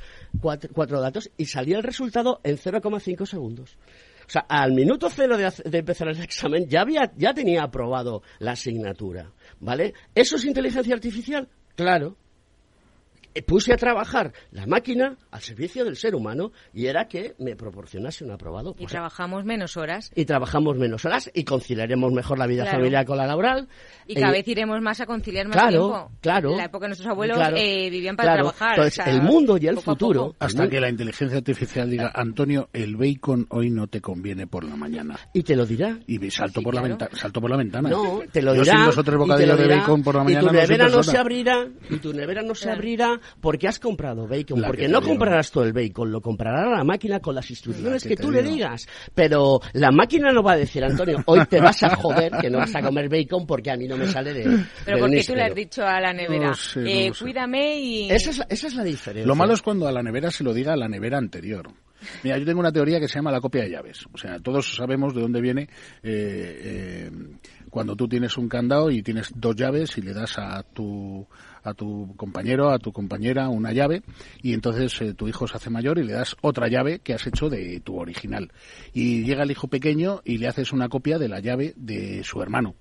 [0.41, 3.77] cuatro datos, y salía el resultado en 0,5 segundos.
[4.27, 8.53] O sea, al minuto cero de, empezar el examen ya, había, ya tenía aprobado la
[8.53, 9.95] asignatura, ¿vale?
[10.15, 11.49] ¿Eso es inteligencia artificial?
[11.77, 12.17] Claro.
[13.37, 17.55] Eh, puse a trabajar la máquina al servicio del ser humano y era que me
[17.55, 18.75] proporcionase un aprobado.
[18.79, 20.11] y trabajamos menos horas.
[20.15, 23.69] Y trabajamos menos horas y conciliaremos mejor la vida familiar con la laboral.
[24.07, 26.11] Y cada vez iremos más a conciliar más claro, tiempo.
[26.23, 28.71] Claro, En la época de nuestros abuelos eh, vivían para trabajar.
[28.71, 30.35] Entonces, el mundo y el futuro...
[30.39, 34.77] Hasta que la inteligencia artificial diga, Antonio, el bacon hoy no te conviene por la
[34.77, 35.19] mañana.
[35.35, 35.99] Y te lo dirá.
[36.07, 37.91] Y salto, por, la ventana, salto por la ventana.
[37.91, 38.65] No, te lo dirá.
[38.65, 40.43] Yo sin los bocadillos de bacon por la mañana...
[40.43, 44.27] Y tu nevera no, se abrirá, y tu nevera no se abrirá porque has comprado
[44.27, 48.17] bacon, porque no comprarás todo el bacon, lo comprará la máquina con las instrucciones que,
[48.17, 48.87] tú le digas.
[49.15, 52.59] Pero la máquina no va a decir, Antonio, hoy te vas a joder que no
[52.59, 54.65] vas a comer bacon porque a mí no me sale de.
[54.85, 58.11] Pero porque tú le has dicho a la nevera, eh, cuídame y.
[58.11, 59.27] Esa es, la, esa es la diferencia.
[59.27, 61.71] Lo malo es cuando a la nevera se lo diga a la nevera anterior.
[62.23, 64.07] Mira, yo tengo una teoría que se llama la copia de llaves.
[64.13, 65.69] O sea, todos sabemos de dónde viene eh,
[66.03, 67.11] eh,
[67.71, 71.27] cuando tú tienes un candado y tienes dos llaves y le das a tu
[71.67, 74.03] a tu compañero, a tu compañera una llave
[74.43, 77.27] y entonces eh, tu hijo se hace mayor y le das otra llave que has
[77.27, 78.53] hecho de tu original.
[78.93, 82.41] Y llega el hijo pequeño y le haces una copia de la llave de su
[82.43, 82.75] hermano.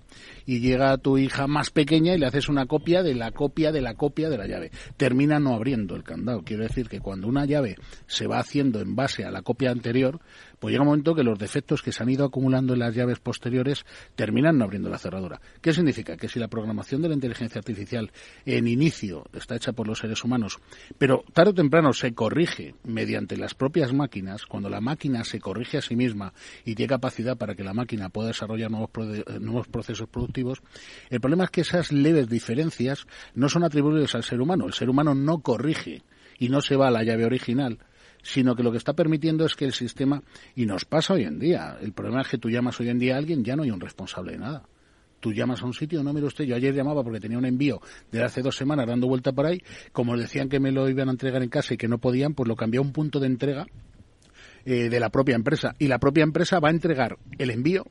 [0.46, 3.82] Y llega tu hija más pequeña y le haces una copia de la copia de
[3.82, 4.72] la copia de la llave.
[4.98, 6.44] Termina no abriendo el candado.
[6.44, 7.76] Quiero decir que cuando una llave
[8.08, 10.20] se va haciendo en base a la copia anterior,
[10.60, 13.20] pues llega un momento que los defectos que se han ido acumulando en las llaves
[13.20, 13.86] posteriores
[14.16, 15.42] terminan no abriendo la cerradura.
[15.62, 16.18] ¿Qué significa?
[16.18, 18.12] Que si la programación de la inteligencia artificial
[18.46, 20.60] en inicio está hecha por los seres humanos,
[20.98, 25.78] pero tarde o temprano se corrige mediante las propias máquinas, cuando la máquina se corrige
[25.78, 26.34] a sí misma
[26.64, 28.90] y tiene capacidad para que la máquina pueda desarrollar nuevos,
[29.40, 30.62] nuevos procesos productivos,
[31.10, 34.66] el problema es que esas leves diferencias no son atribuibles al ser humano.
[34.66, 36.04] El ser humano no corrige
[36.38, 37.80] y no se va a la llave original,
[38.26, 40.22] sino que lo que está permitiendo es que el sistema,
[40.56, 43.14] y nos pasa hoy en día, el problema es que tú llamas hoy en día
[43.16, 44.64] a alguien, ya no hay un responsable de nada.
[45.20, 47.80] Tú llamas a un sitio, no, mire usted, yo ayer llamaba porque tenía un envío
[48.12, 49.62] de hace dos semanas dando vuelta por ahí,
[49.92, 52.48] como decían que me lo iban a entregar en casa y que no podían, pues
[52.48, 53.68] lo cambié a un punto de entrega
[54.66, 55.76] eh, de la propia empresa.
[55.78, 57.86] Y la propia empresa va a entregar el envío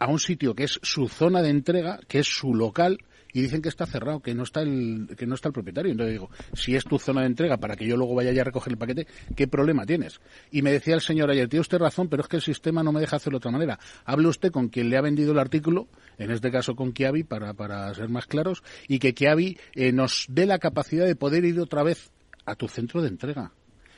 [0.00, 2.98] a un sitio que es su zona de entrega, que es su local,
[3.32, 5.92] y dicen que está cerrado, que no está el que no está el propietario.
[5.92, 8.44] Entonces digo, si es tu zona de entrega para que yo luego vaya ya a
[8.44, 10.20] recoger el paquete, ¿qué problema tienes?
[10.50, 12.92] Y me decía el señor ayer, tiene usted razón, pero es que el sistema no
[12.92, 13.78] me deja hacerlo de otra manera.
[14.04, 17.54] Hable usted con quien le ha vendido el artículo, en este caso con Kiabi, para,
[17.54, 21.58] para ser más claros, y que Kiabi eh, nos dé la capacidad de poder ir
[21.60, 22.10] otra vez
[22.44, 23.52] a tu centro de entrega.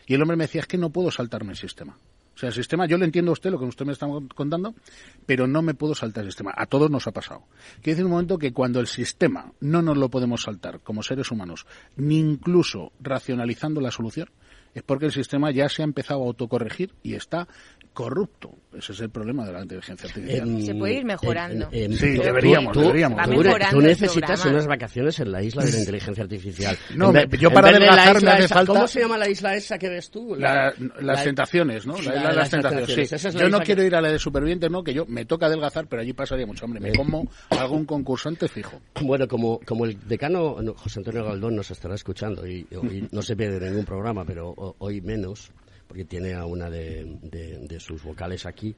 [0.07, 1.99] Y el hombre me decía, es que no puedo saltarme el sistema.
[2.35, 4.75] O sea, el sistema, yo le entiendo a usted lo que usted me está contando,
[5.25, 6.53] pero no me puedo saltar el sistema.
[6.57, 7.45] A todos nos ha pasado.
[7.77, 11.31] Quiere decir un momento que cuando el sistema no nos lo podemos saltar como seres
[11.31, 11.67] humanos,
[11.97, 14.31] ni incluso racionalizando la solución,
[14.75, 17.47] es porque el sistema ya se ha empezado a autocorregir y está
[17.93, 18.57] corrupto.
[18.77, 20.63] Ese es el problema de la inteligencia artificial.
[20.63, 21.69] se puede ir mejorando.
[21.71, 23.21] sí, deberíamos, tú, deberíamos.
[23.71, 26.77] Tú, necesitas unas vacaciones en la isla de la inteligencia artificial.
[26.95, 28.73] No, yo para adelgazar me hace falta...
[28.73, 30.37] ¿Cómo se llama la isla esa que ves tú?
[30.37, 31.95] las tentaciones, ¿no?
[31.95, 34.85] La isla de las tentaciones, yo no quiero ir a la de supervivientes, ¿no?
[34.85, 36.81] Que yo me toca adelgazar, pero allí pasaría mucho hambre.
[36.81, 38.81] Me como algún concursante fijo.
[39.03, 43.37] Bueno, como, como el decano José Antonio Galdón nos estará escuchando y, y no se
[43.37, 45.51] pierde ningún programa, pero hoy menos,
[45.95, 48.75] porque tiene a una de, sus vocales aquí.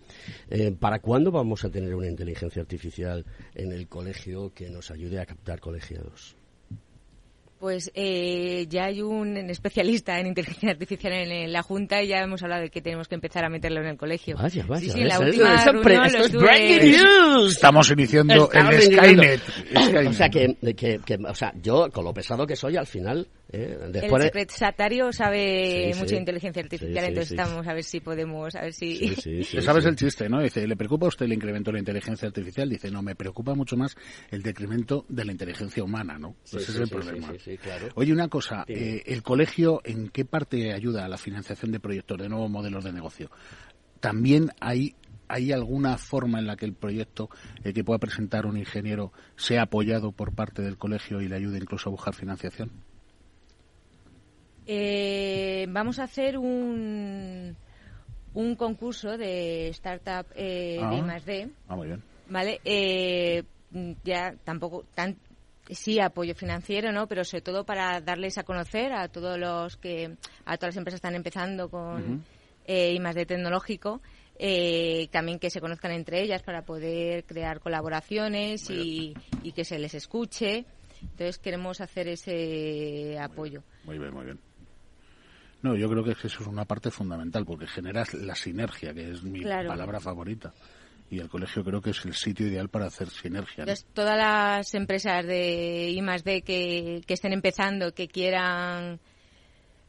[0.51, 5.19] Eh, ¿Para cuándo vamos a tener una inteligencia artificial en el colegio que nos ayude
[5.19, 6.37] a captar colegiados?
[7.59, 12.43] Pues eh, ya hay un especialista en inteligencia artificial en, la Junta y ya hemos
[12.43, 14.37] hablado de que tenemos que empezar a meterlo en el colegio.
[14.37, 14.83] Vaya, vaya.
[14.83, 17.47] Sí, sí, la última reunión lo estuve...
[17.49, 19.41] Estamos iniciando el Skynet.
[20.07, 23.27] O sea, que, que, que, o sea, yo, con lo pesado que soy, al final
[23.51, 23.78] ¿eh?
[23.92, 28.72] el secretario sabe mucho de inteligencia artificial, entonces estamos a ver si podemos, a ver
[28.72, 29.14] si...
[29.61, 30.40] ¿Sabes el chiste, no?
[30.40, 32.68] Dice, ¿le preocupa a usted el incremento de la inteligencia artificial?
[32.68, 33.97] Dice, no, me preocupa mucho más
[34.30, 36.36] el decremento de la inteligencia humana, ¿no?
[36.44, 37.32] Ese es el problema.
[37.94, 42.18] Oye, una cosa, eh, ¿el colegio en qué parte ayuda a la financiación de proyectos,
[42.18, 43.30] de nuevos modelos de negocio?
[44.01, 44.94] También hay
[45.28, 47.30] ¿Hay alguna forma en la que el proyecto
[47.64, 51.59] eh, que pueda presentar un ingeniero sea apoyado por parte del colegio y le ayude
[51.59, 52.70] incluso a buscar financiación?
[54.67, 57.57] Eh, vamos a hacer un,
[58.35, 61.51] un concurso de startup eh, de I+D.
[61.69, 62.03] Ah, muy bien.
[62.29, 62.61] ¿Vale?
[62.64, 63.45] Eh,
[64.03, 65.17] ya tampoco tan
[65.71, 67.07] sí apoyo financiero, ¿no?
[67.07, 71.01] Pero sobre todo para darles a conocer a todos los que a todas las empresas
[71.01, 72.25] que están empezando con
[72.67, 74.01] I más I+D tecnológico.
[75.12, 79.14] también que se conozcan entre ellas para poder crear colaboraciones y,
[79.45, 80.64] y, que se les escuche.
[81.03, 83.62] Entonces queremos hacer ese apoyo.
[83.85, 84.41] Muy bien, muy bien.
[85.63, 89.23] No, yo creo que eso es una parte fundamental porque generas la sinergia, que es
[89.23, 90.53] mi palabra favorita.
[91.09, 93.65] Y el colegio creo que es el sitio ideal para hacer sinergia.
[93.95, 98.99] todas las empresas de I D que, que estén empezando, que quieran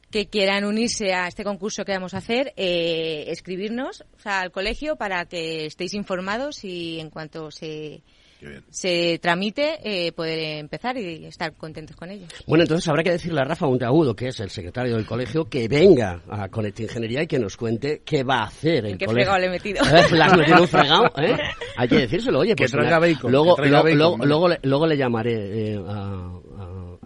[0.09, 5.25] que quieran unirse a este concurso que vamos a hacer, eh, escribirnos al colegio para
[5.25, 8.03] que estéis informados y en cuanto se
[8.69, 12.27] se tramite, eh, poder empezar y estar contentos con ello.
[12.45, 15.67] Bueno, entonces habrá que decirle a Rafa Monteagudo, que es el secretario del colegio, que
[15.67, 19.05] venga a Conecta Ingeniería y que nos cuente qué va a hacer el ¿En qué
[19.05, 19.31] colegio.
[19.31, 19.83] fregado le he metido?
[20.11, 21.05] ¿Le has metido un fregado?
[21.17, 21.37] ¿eh?
[21.77, 25.77] Hay que decírselo, oye, pues luego, luego, le, luego, le llamaré eh,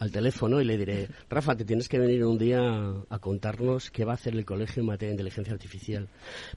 [0.02, 2.60] al teléfono y le diré, Rafa, te tienes que venir un día
[3.10, 6.10] a contarnos qué va a hacer el colegio en materia de inteligencia artificial.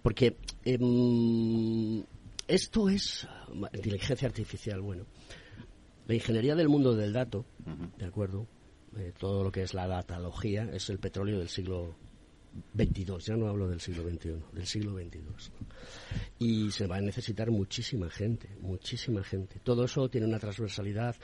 [0.03, 2.03] Porque em,
[2.49, 3.27] esto es
[3.73, 4.81] inteligencia artificial.
[4.81, 5.07] Bueno,
[6.07, 7.47] la ingeniería del mundo del dato,
[7.99, 8.47] ¿de acuerdo?
[8.97, 11.97] Eh, todo lo que es la datalogía es el petróleo del siglo
[12.75, 15.51] 22, ya no hablo del siglo XXI, del siglo 22.
[16.39, 19.61] Y se va a necesitar muchísima gente, muchísima gente.
[19.63, 21.17] Todo eso tiene una transversalidad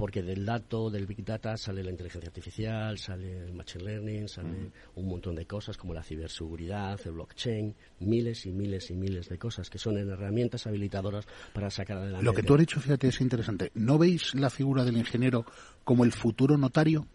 [0.00, 4.70] porque del dato, del Big Data, sale la inteligencia artificial, sale el Machine Learning, sale
[4.94, 9.36] un montón de cosas como la ciberseguridad, el blockchain, miles y miles y miles de
[9.36, 12.24] cosas que son herramientas habilitadoras para sacar adelante.
[12.24, 13.72] Lo que tú has dicho, fíjate, es interesante.
[13.74, 15.44] ¿No veis la figura del ingeniero
[15.84, 17.06] como el futuro notario?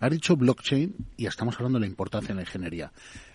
[0.00, 2.90] Has dicho blockchain y estamos hablando de la importancia en la ingeniería.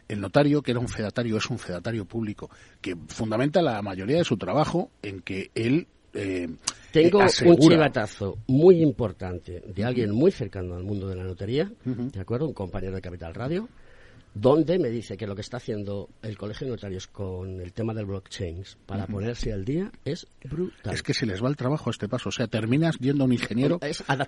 [0.08, 2.50] El notario, que era un fedatario, es un fedatario público
[2.82, 6.50] que fundamenta la mayoría de su trabajo en que él eh,
[6.92, 12.20] Tengo un chivatazo muy importante de alguien muy cercano al mundo de la notaría, ¿de
[12.20, 12.48] acuerdo?
[12.48, 13.70] Un compañero de Capital Radio,
[14.34, 17.94] donde me dice que lo que está haciendo el Colegio de Notarios con el tema
[17.94, 20.94] del blockchain para ponerse al día es brutal.
[20.94, 22.30] Es que se les va el trabajo a este paso.
[22.30, 23.80] O sea, terminas yendo a un ingeniero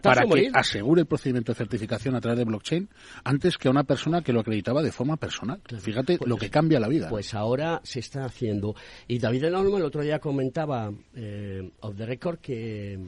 [0.01, 2.89] para que asegure el procedimiento de certificación a través de blockchain
[3.23, 5.61] antes que a una persona que lo acreditaba de forma personal.
[5.79, 7.09] Fíjate lo que cambia la vida.
[7.09, 8.75] Pues ahora se está haciendo.
[9.07, 12.99] Y David Enorme el otro día comentaba eh, off the record que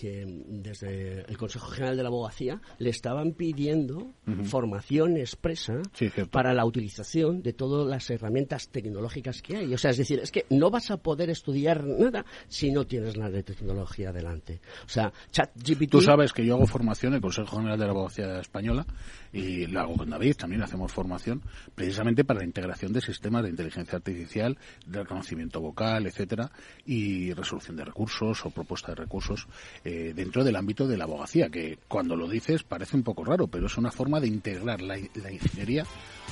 [0.00, 5.82] que desde el Consejo General de la Abogacía le estaban pidiendo formación expresa
[6.30, 9.74] para la utilización de todas las herramientas tecnológicas que hay.
[9.74, 13.18] O sea, es decir, es que no vas a poder estudiar nada si no tienes
[13.18, 14.62] la de tecnología delante.
[14.86, 15.90] O sea, ChatGPT...
[15.90, 18.86] Tú sabes que yo hago formación en el Consejo General de la Abogacía Española
[19.32, 21.42] y lo hago con David, también hacemos formación
[21.74, 26.50] precisamente para la integración de sistemas de inteligencia artificial, de reconocimiento vocal, etcétera,
[26.84, 29.46] y resolución de recursos o propuesta de recursos.
[29.84, 33.46] Eh, dentro del ámbito de la abogacía, que cuando lo dices parece un poco raro,
[33.46, 35.84] pero es una forma de integrar la, ingeniería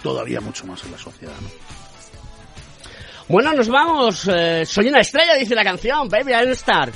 [0.03, 1.35] todavía mucho más en la sociedad.
[3.29, 4.27] Bueno, nos vamos.
[4.27, 6.91] Eh, soy una estrella, dice la canción, Baby I'm Star.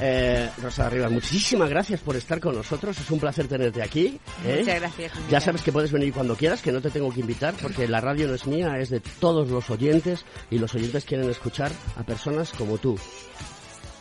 [0.00, 2.98] Eh, Rosa Rivas, muchísimas gracias por estar con nosotros.
[2.98, 4.18] Es un placer tenerte aquí.
[4.46, 4.60] ¿eh?
[4.60, 5.12] Muchas gracias.
[5.28, 8.00] Ya sabes que puedes venir cuando quieras, que no te tengo que invitar, porque la
[8.00, 12.02] radio no es mía, es de todos los oyentes y los oyentes quieren escuchar a
[12.02, 12.98] personas como tú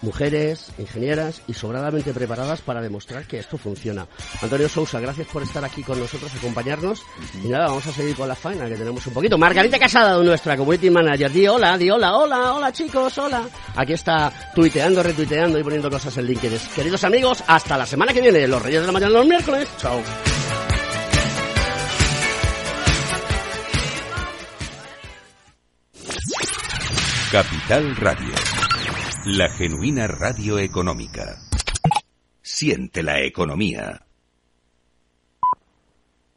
[0.04, 4.06] mujeres, ingenieras y sobradamente preparadas para demostrar que esto funciona.
[4.42, 7.02] Antonio Sousa, gracias por estar aquí con nosotros, acompañarnos.
[7.44, 9.38] Y nada, vamos a seguir con la faena que tenemos un poquito.
[9.38, 13.48] Margarita Casada, nuestra community manager, di hola, di hola, hola, hola chicos, hola.
[13.76, 16.60] Aquí está tuiteando, retuiteando y poniendo cosas en LinkedIn.
[16.76, 19.68] Queridos amigos, hasta la semana que viene, los Reyes de la Mañana los miércoles.
[19.78, 20.02] Chao.
[27.32, 28.53] Capital Radio.
[29.26, 31.38] La genuina radio económica.
[32.42, 34.03] Siente la economía.